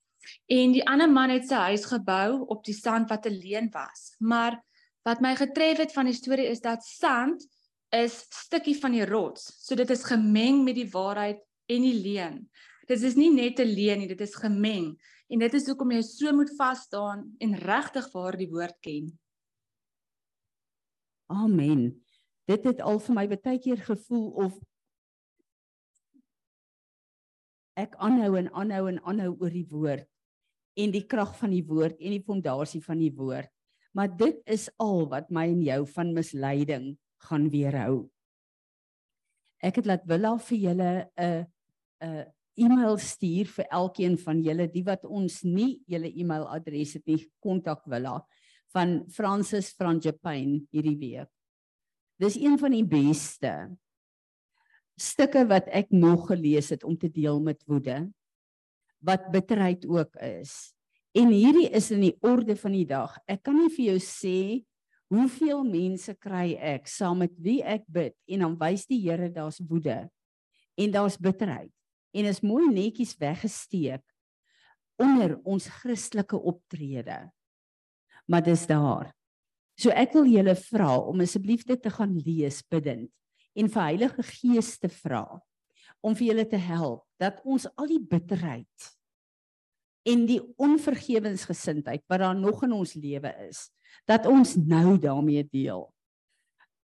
En 0.46 0.72
die 0.72 0.85
ander 0.88 1.11
man 1.11 1.31
het 1.31 1.46
sy 1.48 1.55
huis 1.70 1.85
gebou 1.85 2.44
op 2.48 2.64
die 2.64 2.74
sand 2.74 3.09
wat 3.11 3.26
alleen 3.26 3.70
was. 3.72 4.14
Maar 4.18 4.61
wat 5.03 5.20
my 5.20 5.35
getref 5.37 5.79
het 5.79 5.92
van 5.92 6.05
die 6.05 6.16
storie 6.16 6.48
is 6.48 6.61
dat 6.61 6.85
sand 6.85 7.46
is 7.90 8.26
stukkie 8.29 8.76
van 8.79 8.92
die 8.92 9.05
rots. 9.05 9.50
So 9.66 9.74
dit 9.74 9.90
is 9.90 10.05
gemeng 10.05 10.64
met 10.64 10.74
die 10.74 10.90
waarheid 10.90 11.40
en 11.66 11.83
die 11.83 11.96
leuen. 12.03 12.50
Dit 12.87 13.03
is 13.03 13.14
nie 13.14 13.31
net 13.31 13.59
'n 13.61 13.66
leuen 13.66 13.98
nie, 13.98 14.09
dit 14.09 14.20
is 14.20 14.35
gemeng. 14.35 14.98
En 15.29 15.38
dit 15.38 15.55
is 15.55 15.66
hoekom 15.66 15.90
jy 15.90 16.03
so 16.03 16.33
moet 16.33 16.50
vas 16.57 16.81
staan 16.81 17.35
en 17.38 17.55
regtig 17.55 18.11
vir 18.11 18.37
die 18.37 18.48
woord 18.50 18.76
ken. 18.81 19.18
Amen. 21.31 22.03
Dit 22.50 22.66
het 22.66 22.80
al 22.82 22.98
vir 22.98 23.14
my 23.14 23.26
baie 23.30 23.58
keer 23.62 23.82
gevoel 23.86 24.30
of 24.46 24.56
ek 27.78 27.94
aanhou 28.02 28.32
en 28.40 28.50
aanhou 28.58 28.88
en 28.90 28.98
aanhou 29.06 29.34
oor 29.36 29.54
die 29.54 29.68
woord 29.70 30.08
en 30.80 30.94
die 30.94 31.04
krag 31.06 31.32
van 31.38 31.54
die 31.54 31.64
woord 31.66 32.00
en 32.00 32.14
die 32.16 32.24
fondasie 32.24 32.80
van 32.82 32.98
die 33.02 33.12
woord. 33.14 33.50
Maar 33.94 34.10
dit 34.18 34.42
is 34.50 34.68
al 34.82 35.06
wat 35.10 35.30
my 35.34 35.46
en 35.50 35.62
jou 35.66 35.80
van 35.94 36.12
misleiding 36.14 36.92
gaan 37.26 37.48
weerhou. 37.52 38.04
Ek 39.60 39.80
het 39.80 39.88
laat 39.88 40.06
Willa 40.08 40.36
vir 40.38 40.58
julle 40.58 40.90
'n 41.18 41.46
'n 42.00 42.26
e-mail 42.56 42.96
stuur 42.98 43.46
vir 43.56 43.66
elkeen 43.70 44.16
van 44.18 44.42
julle 44.42 44.66
die 44.72 44.84
wat 44.84 45.04
ons 45.04 45.42
nie 45.44 45.82
julle 45.86 46.08
e-mailadres 46.08 46.94
het 46.94 47.06
nie 47.06 47.30
kontak 47.42 47.84
Willa 47.86 48.24
van 48.72 49.04
Francis 49.08 49.74
van 49.76 50.00
Japan 50.00 50.66
hierdie 50.72 50.98
week. 50.98 51.30
Dis 52.20 52.37
een 52.37 52.59
van 52.61 52.74
die 52.74 52.85
beste 52.85 53.52
stukke 55.00 55.46
wat 55.48 55.70
ek 55.72 55.88
nog 55.94 56.26
gelees 56.28 56.68
het 56.74 56.85
om 56.85 56.98
te 57.00 57.09
deel 57.09 57.40
met 57.40 57.62
woede 57.64 58.02
wat 59.00 59.30
bitterheid 59.33 59.87
ook 59.88 60.18
is. 60.20 60.74
En 61.16 61.33
hierdie 61.33 61.70
is 61.72 61.88
in 61.90 62.02
die 62.04 62.16
orde 62.20 62.52
van 62.61 62.74
die 62.76 62.85
dag. 62.85 63.14
Ek 63.24 63.40
kan 63.48 63.56
nie 63.56 63.70
vir 63.72 63.94
jou 63.94 64.00
sê 64.04 64.40
hoeveel 65.11 65.64
mense 65.66 66.12
kry 66.20 66.52
ek 66.54 66.90
saam 66.92 67.22
met 67.24 67.33
wie 67.40 67.62
ek 67.64 67.87
bid 67.88 68.14
en 68.30 68.44
dan 68.44 68.59
wys 68.61 68.85
die 68.90 69.00
Here 69.02 69.30
daar's 69.33 69.59
woede 69.64 70.04
en 70.76 70.92
daar's 70.92 71.16
bitterheid 71.18 71.72
en 72.14 72.28
is 72.28 72.42
mooi 72.44 72.68
netjies 72.68 73.16
weggesteek 73.18 74.04
onder 75.00 75.38
ons 75.48 75.66
Christelike 75.80 76.37
optrede. 76.37 77.30
Maar 78.28 78.44
dis 78.44 78.66
daar. 78.68 79.09
So 79.81 79.93
ek 79.97 80.12
wil 80.12 80.29
julle 80.29 80.53
vra 80.59 80.93
om 81.09 81.23
asseblief 81.25 81.64
dit 81.64 81.81
te 81.81 81.93
gaan 81.95 82.12
lees 82.21 82.61
bidend 82.69 83.09
en 83.57 83.71
vir 83.73 83.83
Heilige 83.87 84.25
Gees 84.29 84.75
te 84.81 84.90
vra 84.93 85.25
om 86.05 86.16
vir 86.16 86.27
julle 86.31 86.45
te 86.49 86.61
help 86.61 87.07
dat 87.21 87.40
ons 87.49 87.64
al 87.81 87.88
die 87.88 88.01
bitterheid 88.01 88.90
en 90.09 90.27
die 90.29 90.40
onvergewensgesindheid 90.61 92.05
wat 92.09 92.23
daar 92.23 92.37
nog 92.37 92.62
in 92.64 92.73
ons 92.77 92.95
lewe 92.97 93.33
is, 93.49 93.66
dat 94.09 94.29
ons 94.29 94.55
nou 94.57 94.97
daarmee 95.01 95.45
deel. 95.49 95.87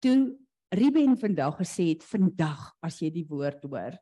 Toe 0.04 0.36
Ruben 0.76 1.14
vandag 1.16 1.60
gesê 1.62 1.92
het 1.94 2.04
vandag 2.04 2.74
as 2.84 2.98
jy 3.00 3.12
die 3.14 3.28
woord 3.30 3.62
hoor. 3.64 3.96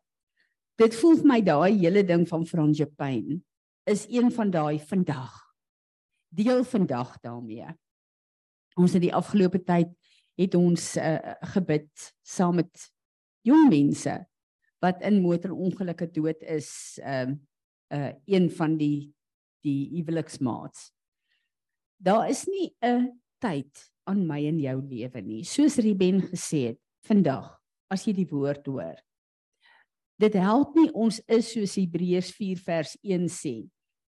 Dit 0.80 0.96
voel 0.98 1.20
vir 1.20 1.30
my 1.30 1.40
daai 1.46 1.76
hele 1.76 2.02
ding 2.08 2.24
van 2.26 2.46
Franjepain 2.50 3.42
is 3.90 4.08
een 4.10 4.32
van 4.34 4.50
daai 4.50 4.80
vandag. 4.82 5.36
Deel 6.34 6.64
vandag 6.66 7.20
daarmee. 7.22 7.68
Ons 8.80 8.94
het 8.94 9.04
die 9.04 9.14
afgelope 9.14 9.62
tyd 9.64 9.92
het 10.40 10.56
ons 10.58 10.96
uh, 10.98 11.36
gebid 11.54 11.90
saam 12.26 12.58
met 12.62 12.88
jong 13.46 13.68
mense 13.70 14.16
wat 14.84 15.04
in 15.06 15.22
motorongelukke 15.24 16.10
dood 16.12 16.42
is. 16.42 17.00
Ehm 17.04 17.38
uh, 17.38 17.42
uh 17.94 18.12
een 18.26 18.50
van 18.50 18.78
die 18.78 19.14
die 19.62 19.90
huweliksmaats. 19.94 20.92
Daar 22.02 22.30
is 22.30 22.48
nie 22.48 22.76
'n 22.82 23.22
tyd 23.40 23.92
aan 24.04 24.26
my 24.28 24.42
en 24.48 24.60
jou 24.60 24.82
lewe 24.82 25.22
nie. 25.22 25.44
Soos 25.44 25.78
Ruben 25.78 26.22
gesê 26.22 26.68
het, 26.68 26.80
vandag 27.08 27.60
as 27.92 28.06
jy 28.08 28.14
die 28.14 28.28
woord 28.28 28.66
hoor. 28.66 28.98
Dit 30.20 30.34
help 30.34 30.76
nie 30.76 30.90
ons 30.92 31.20
is 31.28 31.52
soos 31.52 31.76
Hebreërs 31.76 32.32
4 32.32 32.58
vers 32.58 32.98
1 33.02 33.28
sê. 33.28 33.56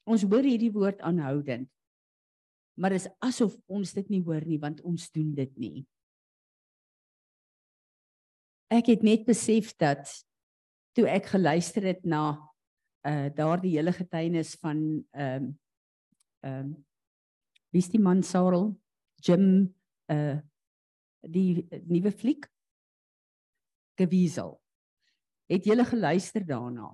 Ons 0.09 0.23
hoor 0.23 0.43
hierdie 0.43 0.73
woord 0.73 1.01
aanhoudend. 1.01 1.69
Maar 2.79 2.95
dit 2.95 3.01
is 3.03 3.13
asof 3.19 3.57
ons 3.67 3.93
dit 3.93 4.11
nie 4.13 4.23
hoor 4.23 4.45
nie 4.47 4.59
want 4.63 4.83
ons 4.87 5.09
doen 5.11 5.33
dit 5.35 5.55
nie. 5.59 5.87
Ek 8.71 8.93
het 8.93 9.03
net 9.03 9.25
besef 9.27 9.73
dat 9.81 10.07
toe 10.95 11.09
ek 11.11 11.33
geluister 11.35 11.89
het 11.91 12.05
na 12.07 12.37
uh 13.09 13.31
daardie 13.35 13.77
hele 13.79 13.95
getuienis 13.95 14.55
van 14.63 14.79
ehm 15.11 15.49
um, 15.49 15.49
ehm 16.47 16.69
um, 16.69 16.77
wie 17.71 17.83
is 17.83 17.91
die 17.91 18.01
man 18.01 18.23
Sarel? 18.23 18.71
Jim 19.27 19.75
uh 20.13 20.39
die 21.27 21.67
nuwe 21.91 22.13
fliek? 22.15 22.47
Gewiesel 23.99 24.55
het 25.49 25.65
jy 25.67 25.85
geluister 25.85 26.45
daarna? 26.47 26.93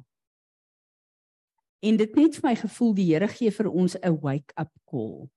En 1.82 1.96
dit 1.96 2.14
net 2.16 2.36
vir 2.38 2.48
my 2.48 2.54
gevoel 2.56 2.94
die 2.94 3.08
Here 3.12 3.28
gee 3.28 3.50
vir 3.50 3.68
ons 3.68 3.96
'n 4.00 4.20
wake 4.22 4.54
up 4.56 4.72
call 4.88 5.28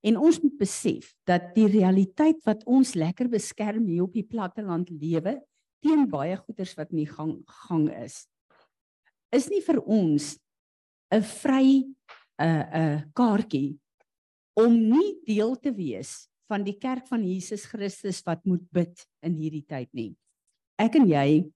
en 0.00 0.16
ons 0.16 0.40
moet 0.42 0.56
besef 0.58 1.12
dat 1.28 1.50
die 1.54 1.68
realiteit 1.68 2.40
wat 2.48 2.64
ons 2.64 2.94
lekker 2.94 3.28
beskerm 3.28 3.86
hier 3.86 4.06
op 4.06 4.14
die 4.16 4.26
platteland 4.26 4.90
lewe 4.90 5.36
teen 5.84 6.06
baie 6.08 6.36
goeders 6.36 6.74
wat 6.78 6.92
nie 6.92 7.08
gang 7.08 7.40
gang 7.68 7.88
is 8.00 8.24
is 9.34 9.48
nie 9.50 9.62
vir 9.62 9.78
ons 9.84 10.36
'n 11.12 11.22
vry 11.22 11.66
'n 11.82 11.94
uh, 12.40 12.46
'n 12.46 12.82
uh, 12.82 13.00
kaartjie 13.14 13.78
om 14.56 14.74
nie 14.74 15.20
deel 15.26 15.56
te 15.56 15.72
wees 15.72 16.28
van 16.50 16.64
die 16.66 16.76
kerk 16.78 17.06
van 17.06 17.22
Jesus 17.22 17.64
Christus 17.70 18.22
wat 18.26 18.44
moet 18.44 18.64
bid 18.74 19.06
in 19.22 19.36
hierdie 19.38 19.66
tyd 19.66 19.88
nie. 19.94 20.16
Ek 20.78 20.96
en 20.98 21.06
jy 21.06 21.46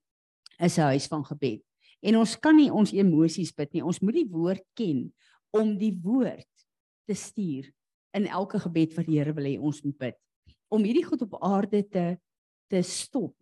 is 0.61 0.79
'n 0.79 0.91
huis 0.95 1.07
van 1.11 1.25
gebed 1.25 1.63
en 2.03 2.17
ons 2.17 2.37
kan 2.37 2.57
nie 2.57 2.71
ons 2.71 2.93
emosies 2.93 3.53
bid 3.53 3.73
nie. 3.75 3.83
Ons 3.83 4.01
moet 4.01 4.15
die 4.15 4.31
woord 4.31 4.65
ken 4.75 5.13
om 5.51 5.79
die 5.79 5.95
woord 6.03 6.51
te 7.09 7.15
stuur 7.15 7.73
in 8.15 8.27
elke 8.27 8.61
gebed 8.63 8.95
wat 8.97 9.07
die 9.07 9.19
Here 9.19 9.35
wil 9.35 9.45
hê 9.45 9.59
ons 9.59 9.83
moet 9.85 9.99
bid. 9.99 10.17
Om 10.71 10.87
hierdie 10.87 11.05
goed 11.05 11.23
op 11.27 11.39
aarde 11.43 11.83
te 11.83 12.07
te 12.73 12.81
stop 12.83 13.35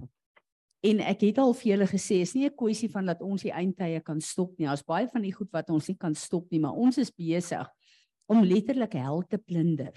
En 0.82 0.98
ek 1.06 1.20
het 1.28 1.36
al 1.38 1.52
vir 1.54 1.68
julle 1.68 1.86
gesê, 1.86 2.16
is 2.26 2.34
nie 2.34 2.48
'n 2.48 2.56
kwessie 2.58 2.90
van 2.90 3.06
dat 3.06 3.22
ons 3.22 3.42
die 3.42 3.52
eindtye 3.54 4.00
kan 4.02 4.20
stop 4.20 4.58
nie. 4.58 4.66
Daar's 4.66 4.82
baie 4.82 5.06
van 5.06 5.22
die 5.22 5.32
goed 5.32 5.50
wat 5.52 5.70
ons 5.70 5.86
nie 5.86 5.96
kan 5.96 6.14
stop 6.14 6.50
nie, 6.50 6.58
maar 6.58 6.74
ons 6.74 6.98
is 6.98 7.10
besig 7.10 7.68
om 8.26 8.42
letterlik 8.42 8.94
hel 8.94 9.22
te 9.22 9.38
plunder 9.38 9.94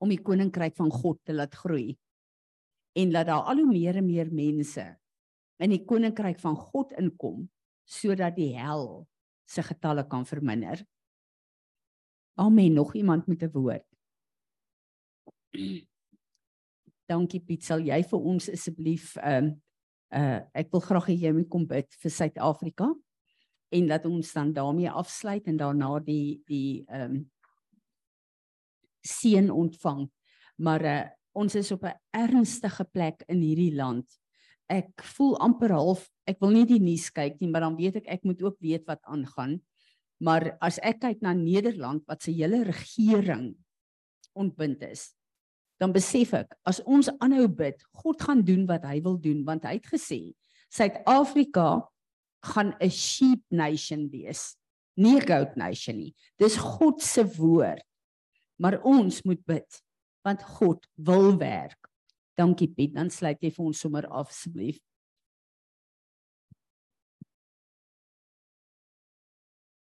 om 0.00 0.08
die 0.08 0.22
koninkryk 0.22 0.74
van 0.76 0.90
God 0.90 1.18
te 1.24 1.34
laat 1.34 1.54
groei. 1.54 1.98
En 2.96 3.12
laat 3.12 3.26
daar 3.26 3.42
al 3.42 3.56
hoe 3.56 3.66
meer 3.66 3.96
en 3.96 4.06
meer 4.06 4.32
mense 4.32 4.96
in 5.58 5.70
die 5.70 5.84
koninkryk 5.84 6.40
van 6.40 6.56
God 6.56 6.92
inkom 6.92 7.50
sodat 7.84 8.36
die 8.36 8.56
hel 8.56 9.06
se 9.46 9.62
getalle 9.62 10.08
kan 10.08 10.24
verminder. 10.24 10.80
Amen. 12.34 12.72
Nog 12.72 12.94
iemand 12.94 13.26
met 13.26 13.42
'n 13.42 13.50
woord? 13.52 13.84
dankie 17.10 17.42
Piet, 17.42 17.66
sal 17.66 17.82
jy 17.84 18.00
vir 18.06 18.30
ons 18.32 18.48
asseblief 18.52 19.16
ehm 19.20 19.50
um, 19.50 19.58
uh 20.10 20.40
ek 20.58 20.72
wil 20.74 20.82
graag 20.82 21.06
hê 21.06 21.14
jy 21.22 21.30
moet 21.36 21.46
kom 21.52 21.68
bid 21.70 21.86
vir 22.02 22.10
Suid-Afrika 22.10 22.88
en 23.70 23.84
dat 23.86 24.08
ons 24.08 24.32
dan 24.34 24.48
daarmee 24.56 24.90
afsluit 24.90 25.46
en 25.46 25.60
daarna 25.60 25.92
die 26.06 26.40
die 26.50 26.82
ehm 26.88 27.20
um, 27.20 27.20
seën 29.06 29.48
ontvang. 29.50 30.04
Maar 30.58 30.86
uh 30.94 31.00
ons 31.32 31.54
is 31.54 31.70
op 31.70 31.86
'n 31.86 31.94
ernstige 32.10 32.84
plek 32.84 33.22
in 33.28 33.38
hierdie 33.38 33.74
land. 33.74 34.06
Ek 34.66 35.02
voel 35.14 35.38
amper 35.38 35.70
half 35.70 36.08
ek 36.26 36.40
wil 36.42 36.50
nie 36.50 36.66
die 36.66 36.82
nuus 36.82 37.10
kyk 37.10 37.38
nie, 37.40 37.50
maar 37.50 37.62
dan 37.62 37.76
weet 37.78 38.02
ek 38.02 38.06
ek 38.06 38.24
moet 38.24 38.42
ook 38.42 38.58
weet 38.58 38.86
wat 38.86 39.02
aangaan. 39.02 39.60
Maar 40.20 40.56
as 40.60 40.78
ek 40.84 41.00
kyk 41.00 41.22
na 41.24 41.32
Nederland 41.32 42.04
wat 42.08 42.22
se 42.22 42.32
hele 42.34 42.62
regering 42.68 43.54
ontbind 44.36 44.82
is, 44.84 45.10
dan 45.80 45.94
besef 45.96 46.34
ek 46.36 46.52
as 46.68 46.82
ons 46.84 47.08
aanhou 47.24 47.48
bid, 47.48 47.80
God 48.02 48.20
gaan 48.20 48.44
doen 48.44 48.66
wat 48.68 48.84
hy 48.84 49.00
wil 49.00 49.16
doen 49.16 49.40
want 49.48 49.64
hy 49.64 49.78
het 49.78 49.88
gesê 49.88 50.20
Suid-Afrika 50.70 51.88
gaan 52.52 52.74
'n 52.78 52.90
sheep 52.90 53.42
nation 53.50 54.08
wees, 54.12 54.56
nie 54.96 55.16
'n 55.16 55.26
goat 55.26 55.56
nation 55.56 55.96
nie. 55.96 56.14
Dis 56.38 56.56
God 56.56 57.02
se 57.02 57.24
woord. 57.24 57.82
Maar 58.58 58.80
ons 58.84 59.22
moet 59.24 59.44
bid 59.46 59.82
want 60.22 60.42
God 60.42 60.86
wil 60.96 61.38
werk. 61.38 61.88
Dankie 62.36 62.68
Piet, 62.68 62.94
dan 62.94 63.10
sluit 63.10 63.40
jy 63.40 63.50
vir 63.50 63.64
ons 63.64 63.80
sommer 63.80 64.06
af 64.06 64.28
asseblief. 64.28 64.78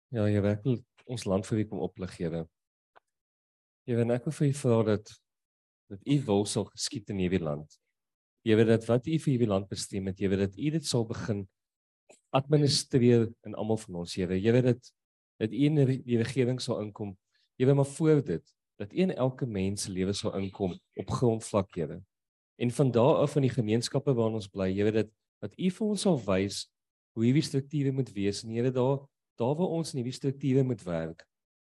Ja, 0.09 0.23
jy 0.25 0.39
werklik 0.41 1.03
ons 1.05 1.27
land 1.29 1.45
vir 1.45 1.59
wie 1.59 1.67
kom 1.69 1.83
oplig, 1.85 2.15
Here. 2.17 2.39
Here, 3.85 4.05
ek 4.15 4.25
wil 4.25 4.33
vir 4.39 4.47
u 4.47 4.53
vra 4.57 4.77
dat 4.87 5.11
dat 5.89 6.01
u 6.05 6.15
wil 6.25 6.43
sal 6.49 6.65
geskied 6.69 7.09
in 7.13 7.21
hierdie 7.21 7.41
land. 7.41 7.75
Jy 8.45 8.57
weet 8.57 8.69
dat 8.69 8.87
wat 8.89 9.05
u 9.09 9.15
vir 9.21 9.31
hierdie 9.31 9.49
land 9.49 9.69
bestem 9.69 10.09
het, 10.09 10.17
jy 10.21 10.29
weet 10.29 10.41
dat 10.47 10.57
u 10.57 10.71
dit 10.75 10.85
sal 10.85 11.05
begin 11.09 11.43
administreer 12.37 13.27
in 13.45 13.57
almal 13.57 13.77
van 13.81 13.99
ons, 14.01 14.15
Here. 14.17 14.37
Jy 14.37 14.53
weet 14.57 14.67
dat 14.69 14.89
dat 15.41 15.53
u 15.53 15.61
in 15.69 15.77
die 15.77 16.17
regering 16.19 16.57
sal 16.61 16.81
inkom. 16.81 17.13
Jy 17.61 17.69
weet 17.69 17.77
maar 17.77 17.93
voor 17.93 18.23
dit 18.25 18.55
dat 18.81 18.93
een 18.95 19.13
elke 19.13 19.45
mens 19.45 19.85
se 19.85 19.93
lewe 19.93 20.13
sal 20.17 20.33
inkom 20.41 20.73
op 20.73 21.13
grondvlak, 21.19 21.69
Here. 21.77 22.01
En 22.57 22.73
van 22.73 22.91
daar 22.97 23.21
af 23.27 23.37
in 23.37 23.45
die 23.45 23.53
gemeenskappe 23.53 24.17
waarin 24.17 24.41
ons 24.41 24.49
bly, 24.49 24.71
jy 24.73 24.89
weet 24.89 24.99
dat 25.03 25.13
dat 25.45 25.53
u 25.53 25.69
vir 25.69 25.87
ons 25.93 26.01
sal 26.01 26.17
wys 26.25 26.65
hoe 27.13 27.29
hierdie 27.29 27.45
strukture 27.45 27.93
moet 27.93 28.09
wees 28.17 28.41
Here 28.41 28.73
daar 28.73 29.05
daar 29.39 29.55
waar 29.55 29.77
ons 29.79 29.93
in 29.93 30.01
hierdie 30.01 30.15
strukture 30.15 30.63
moet 30.67 30.83
werk. 30.83 31.23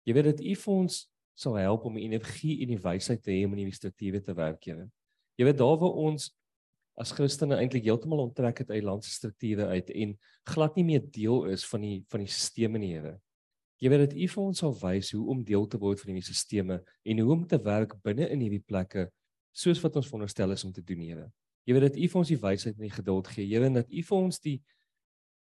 Jy 0.07 0.15
weet 0.17 0.29
dat 0.31 0.43
u 0.43 0.53
vir 0.63 0.73
ons 0.73 0.99
sal 1.37 1.57
help 1.57 1.87
om 1.87 1.97
die 1.97 2.05
energie 2.05 2.59
en 2.63 2.73
die 2.73 2.81
wysheid 2.81 3.23
te 3.23 3.31
hê 3.33 3.45
om 3.45 3.55
in 3.55 3.63
hierdie 3.63 3.77
strukture 3.77 4.21
te 4.21 4.35
werk, 4.37 4.63
Here. 4.67 4.89
Jy 5.39 5.47
weet 5.47 5.59
daar 5.61 5.77
waar 5.79 5.97
ons 6.03 6.29
as 6.99 7.13
Christene 7.15 7.57
eintlik 7.57 7.85
heeltemal 7.87 8.25
onttrek 8.27 8.61
het 8.61 8.71
uit 8.73 8.83
landse 8.83 9.11
strukture 9.13 9.69
uit 9.71 9.89
en 10.03 10.15
glad 10.51 10.75
nie 10.77 10.85
meer 10.85 11.03
deel 11.15 11.47
is 11.53 11.63
van 11.69 11.85
die 11.85 11.97
van 12.11 12.25
die 12.25 12.29
stelsel 12.29 12.77
in 12.77 12.85
die 12.85 12.91
Here. 12.93 13.15
Jy 13.81 13.89
weet 13.89 14.03
dat 14.03 14.13
U 14.13 14.27
vir 14.35 14.43
ons 14.43 14.59
sal 14.61 14.75
wys 14.83 15.13
hoe 15.15 15.23
om 15.33 15.41
deel 15.47 15.65
te 15.71 15.79
word 15.81 16.03
van 16.03 16.11
hierdie 16.11 16.27
stelsels 16.27 16.83
en 16.83 17.23
hoe 17.23 17.31
om 17.33 17.47
te 17.47 17.57
werk 17.63 17.95
binne 18.03 18.27
in 18.29 18.43
hierdie 18.43 18.61
plekke 18.61 19.07
soos 19.51 19.81
wat 19.83 19.97
ons 19.99 20.07
veronderstel 20.07 20.53
is 20.53 20.63
om 20.67 20.71
te 20.75 20.83
doen, 20.83 21.01
Here. 21.01 21.31
Jy 21.65 21.73
weet 21.75 21.87
dat 21.89 21.97
U 21.97 22.11
vir 22.13 22.21
ons 22.21 22.29
die 22.31 22.41
wysheid 22.41 22.77
en 22.77 22.85
die 22.85 22.93
geduld 22.93 23.31
gee, 23.33 23.47
Here, 23.47 23.65
en 23.65 23.79
dat 23.79 23.89
U 23.89 24.03
vir 24.09 24.17
ons 24.17 24.39
die 24.43 24.59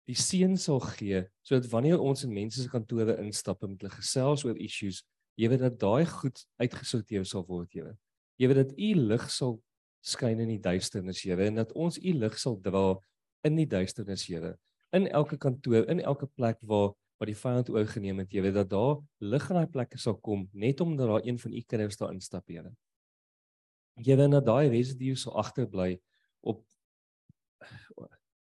die 0.08 0.18
seën 0.18 0.56
sal 0.58 0.80
gee 0.96 1.22
sodat 1.46 1.68
wanneer 1.70 2.00
ons 2.02 2.24
in 2.26 2.32
mense 2.34 2.62
se 2.62 2.70
kantore 2.70 3.16
instap 3.22 3.62
en 3.62 3.74
met 3.74 3.84
hulle 3.84 3.94
gesels 3.94 4.44
oor 4.46 4.58
issues, 4.58 5.02
jy 5.38 5.50
weet 5.52 5.62
dat 5.62 5.78
daai 5.80 6.06
goed 6.08 6.42
uitgesorteer 6.60 7.24
sal 7.28 7.46
word, 7.48 7.70
Here. 7.72 7.94
Jy 8.40 8.50
weet 8.50 8.60
dat 8.64 8.74
U 8.76 8.90
lig 9.12 9.28
sal 9.30 9.60
skyn 10.02 10.42
in 10.42 10.50
die 10.50 10.60
duisternis, 10.62 11.22
Here, 11.22 11.46
en 11.46 11.60
dat 11.60 11.72
ons 11.78 11.98
U 12.00 12.14
lig 12.18 12.38
sal 12.40 12.58
dra 12.62 12.98
in 13.46 13.56
die 13.60 13.68
duisternis, 13.68 14.26
Here. 14.28 14.56
In 14.92 15.06
elke 15.08 15.38
kantoor, 15.40 15.86
in 15.90 16.02
elke 16.02 16.28
plek 16.28 16.58
waar 16.68 16.92
wat 17.22 17.30
die 17.30 17.38
vyand 17.38 17.70
oorgeneem 17.70 18.24
het, 18.24 18.32
Here, 18.34 18.52
dat 18.52 18.70
daar 18.72 18.98
lig 19.22 19.48
in 19.50 19.60
daai 19.60 19.70
plekke 19.70 20.00
sal 20.02 20.18
kom 20.18 20.48
net 20.52 20.82
omdat 20.82 21.08
daar 21.08 21.28
een 21.28 21.38
van 21.38 21.54
U 21.54 21.62
kinders 21.62 22.00
daar 22.00 22.12
instap, 22.12 22.48
Here. 22.50 22.74
Here, 24.02 24.28
dat 24.28 24.46
daai 24.46 24.68
residue 24.72 25.16
sal 25.16 25.38
agterbly 25.38 25.94
op 26.42 26.64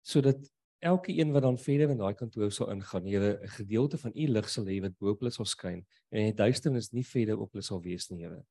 sodat 0.04 0.40
elke 0.84 1.12
een 1.16 1.32
wat 1.32 1.42
dan 1.42 1.58
verder 1.58 1.90
in 1.90 2.00
daai 2.00 2.14
kantoor 2.14 2.52
sal 2.52 2.70
ingaan, 2.72 3.06
Here, 3.06 3.38
'n 3.42 3.48
gedeelte 3.48 3.98
van 3.98 4.12
U 4.14 4.26
lig 4.28 4.48
sal 4.48 4.66
hê 4.66 4.80
wat 4.80 4.98
bo 4.98 5.10
op 5.10 5.20
hulle 5.20 5.30
sal 5.30 5.48
skyn 5.48 5.84
en 6.10 6.24
die 6.28 6.34
duisternis 6.34 6.92
nie 6.92 7.04
verder 7.04 7.40
op 7.40 7.52
hulle 7.52 7.64
sal 7.64 7.80
wees 7.82 8.10
nie, 8.10 8.22
Here. 8.22 8.44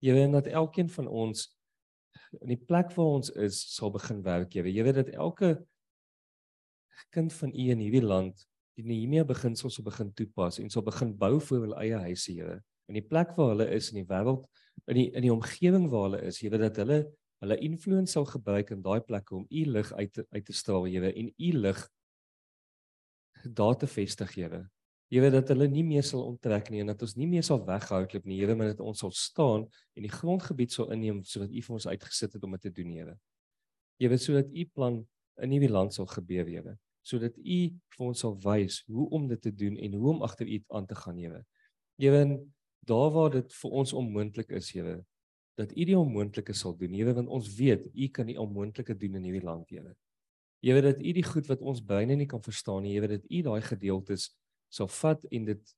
Here, 0.00 0.22
en 0.22 0.32
dat 0.32 0.46
elkeen 0.46 0.88
van 0.88 1.08
ons 1.08 1.56
in 2.40 2.48
die 2.48 2.64
plek 2.68 2.92
waar 2.96 3.20
ons 3.20 3.30
is 3.30 3.60
sal 3.74 3.90
begin 3.90 4.22
werk, 4.22 4.52
Here. 4.52 4.72
Weet 4.84 4.94
dat 4.94 5.08
elke 5.08 5.66
kind 7.10 7.32
van 7.32 7.52
U 7.52 7.70
in 7.70 7.78
hierdie 7.78 8.04
land 8.04 8.46
die 8.76 8.84
Nehemia 8.84 9.24
beginsels 9.24 9.74
sal 9.74 9.84
begin 9.84 10.12
toepas 10.12 10.58
en 10.58 10.70
sal 10.70 10.82
begin 10.82 11.14
bou 11.16 11.38
vir 11.40 11.60
hulle 11.60 11.76
eie 11.80 12.00
huise, 12.08 12.32
Here. 12.32 12.62
In 12.88 12.94
die 12.94 13.04
plek 13.04 13.36
waar 13.36 13.54
hulle 13.54 13.68
is 13.74 13.92
in 13.92 14.02
die 14.02 14.08
wêreld, 14.08 14.46
in 14.86 14.94
die 14.94 15.10
in 15.12 15.22
die 15.22 15.32
omgewing 15.32 15.88
waar 15.90 16.10
hulle 16.10 16.22
is, 16.22 16.40
weet 16.40 16.60
dat 16.60 16.76
hulle 16.76 17.04
hulle 17.44 17.58
invloed 17.64 18.08
sal 18.08 18.24
gebruik 18.28 18.72
in 18.72 18.82
daai 18.84 19.00
plekke 19.04 19.36
om 19.36 19.44
U 19.50 19.64
lig 19.76 19.92
uit 19.92 20.12
te, 20.12 20.24
uit 20.30 20.44
te 20.44 20.56
straal, 20.56 20.88
Here, 20.88 21.12
en 21.12 21.28
U 21.36 21.50
lig 21.58 21.82
daar 23.44 23.76
te 23.76 23.86
vestig, 23.86 24.34
Here. 24.34 24.64
Weet 25.12 25.36
dat 25.36 25.52
hulle 25.52 25.68
nie 25.70 25.84
meer 25.86 26.02
sal 26.02 26.24
onttrek 26.26 26.70
nie 26.74 26.80
en 26.82 26.90
dat 26.90 27.02
ons 27.06 27.14
nie 27.14 27.28
meer 27.30 27.44
sal 27.46 27.60
weghardloop 27.66 28.24
nie, 28.26 28.40
Here, 28.40 28.56
maar 28.58 28.72
dat 28.72 28.82
ons 28.82 29.04
sal 29.04 29.12
staan 29.14 29.66
en 29.94 30.06
die 30.06 30.12
grondgebied 30.12 30.72
sal 30.74 30.90
inneem 30.94 31.22
sodat 31.24 31.52
U 31.52 31.62
vir 31.68 31.76
ons 31.76 31.86
uitgesit 31.86 32.34
het 32.34 32.46
om 32.46 32.56
dit 32.56 32.66
te 32.66 32.74
doen, 32.80 32.90
Here. 32.96 33.14
Weet 34.02 34.24
sodat 34.24 34.50
U 34.50 34.66
plan 34.74 35.00
in 35.44 35.52
hierdie 35.54 35.70
land 35.70 35.94
sal 35.94 36.08
gebeur, 36.10 36.48
Here, 36.48 36.76
sodat 37.06 37.38
U 37.38 37.60
vir 37.96 38.06
ons 38.08 38.24
sal 38.24 38.34
wys 38.42 38.80
hoe 38.90 39.08
om 39.14 39.28
dit 39.30 39.42
te 39.42 39.52
doen 39.54 39.76
en 39.76 39.94
hoe 40.00 40.14
om 40.16 40.24
agter 40.26 40.48
U 40.48 40.62
aan 40.74 40.88
te 40.90 40.98
gaan, 40.98 41.20
Here. 41.20 41.44
Weet 42.02 42.38
daar 42.86 43.10
waar 43.10 43.30
dit 43.34 43.54
vir 43.60 43.78
ons 43.82 43.92
onmoontlik 43.98 44.50
is, 44.58 44.72
Here, 44.74 44.98
dat 45.56 45.72
U 45.72 45.84
die 45.88 45.96
onmoontlike 45.96 46.52
sal 46.56 46.76
doen, 46.76 46.92
Here, 46.92 47.14
want 47.16 47.30
ons 47.32 47.48
weet 47.56 47.88
U 47.94 48.08
kan 48.12 48.28
die 48.28 48.36
onmoontlike 48.40 48.96
doen 48.96 49.16
in 49.16 49.24
hierdie 49.28 49.44
land, 49.44 49.70
Here. 49.72 49.94
Weet 50.66 50.82
dat 50.84 51.00
U 51.00 51.12
die 51.16 51.24
goed 51.24 51.48
wat 51.48 51.62
ons 51.64 51.80
breine 51.84 52.16
nie 52.18 52.28
kan 52.28 52.42
verstaan 52.44 52.84
nie, 52.84 52.96
weet 53.00 53.16
dat 53.16 53.30
U 53.30 53.42
daai 53.48 53.62
gedeeltes 53.64 54.30
sal 54.72 54.90
vat 54.90 55.24
en 55.30 55.48
dit 55.48 55.74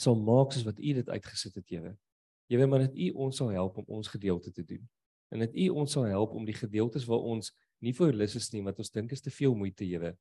sal 0.00 0.16
maak 0.16 0.54
soos 0.54 0.64
wat 0.64 0.80
U 0.80 0.94
dit 1.00 1.08
uitgesit 1.12 1.58
het, 1.60 1.68
Here. 1.68 1.92
Weet 2.52 2.68
maar 2.68 2.86
dat 2.86 2.96
U 2.96 3.10
ons 3.26 3.36
sal 3.36 3.52
help 3.52 3.78
om 3.82 3.98
ons 4.00 4.08
gedeelte 4.08 4.52
te 4.52 4.64
doen. 4.64 4.88
En 5.32 5.44
dat 5.44 5.54
U 5.56 5.68
ons 5.82 5.92
sal 5.92 6.08
help 6.08 6.32
om 6.36 6.48
die 6.48 6.56
gedeeltes 6.56 7.04
waar 7.08 7.24
ons 7.34 7.52
nie 7.82 7.92
vir 7.96 8.12
lus 8.14 8.36
is 8.38 8.50
nie, 8.52 8.62
wat 8.64 8.78
ons 8.78 8.92
dink 8.94 9.12
is 9.12 9.24
te 9.24 9.32
veel 9.32 9.54
moeite, 9.56 9.84
Here, 9.84 10.14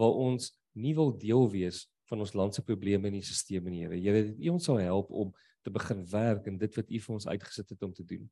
waar 0.00 0.20
ons 0.28 0.52
nie 0.74 0.94
wil 0.96 1.12
deel 1.16 1.48
wees 1.52 1.84
van 2.10 2.20
ons 2.20 2.34
land 2.36 2.54
se 2.54 2.64
probleme 2.64 3.08
in 3.08 3.18
die 3.20 3.24
stelsel 3.24 3.70
nie, 3.70 3.84
Here. 3.84 4.00
Weet 4.00 4.32
dat 4.32 4.44
U 4.44 4.54
ons 4.56 4.68
sal 4.68 4.80
help 4.84 5.12
om 5.12 5.32
te 5.64 5.72
begin 5.72 6.04
werk 6.10 6.46
in 6.50 6.58
dit 6.60 6.76
wat 6.76 6.90
U 6.90 7.00
vir 7.06 7.14
ons 7.14 7.26
uitgesit 7.26 7.72
het 7.72 7.82
om 7.82 7.92
te 7.92 8.04
doen. 8.04 8.24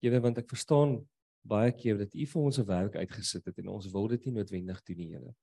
Weet 0.00 0.20
want 0.24 0.38
ek 0.40 0.48
verstaan 0.48 0.98
baie 1.44 1.72
keer 1.76 1.98
dat 2.00 2.14
U 2.14 2.26
vir 2.26 2.42
ons 2.42 2.58
'n 2.58 2.66
werk 2.66 2.96
uitgesit 2.96 3.44
het 3.44 3.58
en 3.58 3.68
ons 3.68 3.90
wil 3.92 4.08
dit 4.08 4.24
nie 4.24 4.34
noodwendig 4.34 4.82
doen 4.82 4.96
nie, 4.96 5.10
Here. 5.12 5.34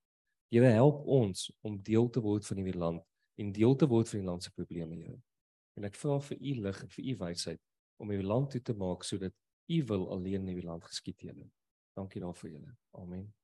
Here 0.51 0.71
help 0.73 1.05
ons 1.05 1.51
om 1.61 1.81
deel 1.81 2.09
te 2.09 2.21
word 2.21 2.45
van 2.45 2.57
hierdie 2.57 2.79
land 2.79 3.03
en 3.37 3.51
deel 3.51 3.75
te 3.75 3.87
word 3.87 4.09
van 4.09 4.19
die 4.19 4.27
land 4.27 4.43
se 4.43 4.51
probleme, 4.51 4.95
Here. 4.95 5.21
En 5.77 5.83
ek 5.83 5.95
vra 5.95 6.19
vir 6.19 6.37
u 6.37 6.55
lig 6.61 6.81
en 6.83 6.89
vir 6.89 7.05
u 7.05 7.17
wysheid 7.17 7.61
om 7.97 8.09
hierdie 8.09 8.27
land 8.27 8.51
toe 8.51 8.61
te 8.61 8.73
maak 8.73 9.03
sodat 9.03 9.33
u 9.67 9.83
wil 9.83 10.09
alleen 10.11 10.41
in 10.41 10.55
hierdie 10.55 10.67
land 10.67 10.83
geskied, 10.83 11.21
Here. 11.21 11.51
Dankie 11.95 12.21
daarvoor, 12.21 12.49
Here. 12.49 12.75
Amen. 12.91 13.40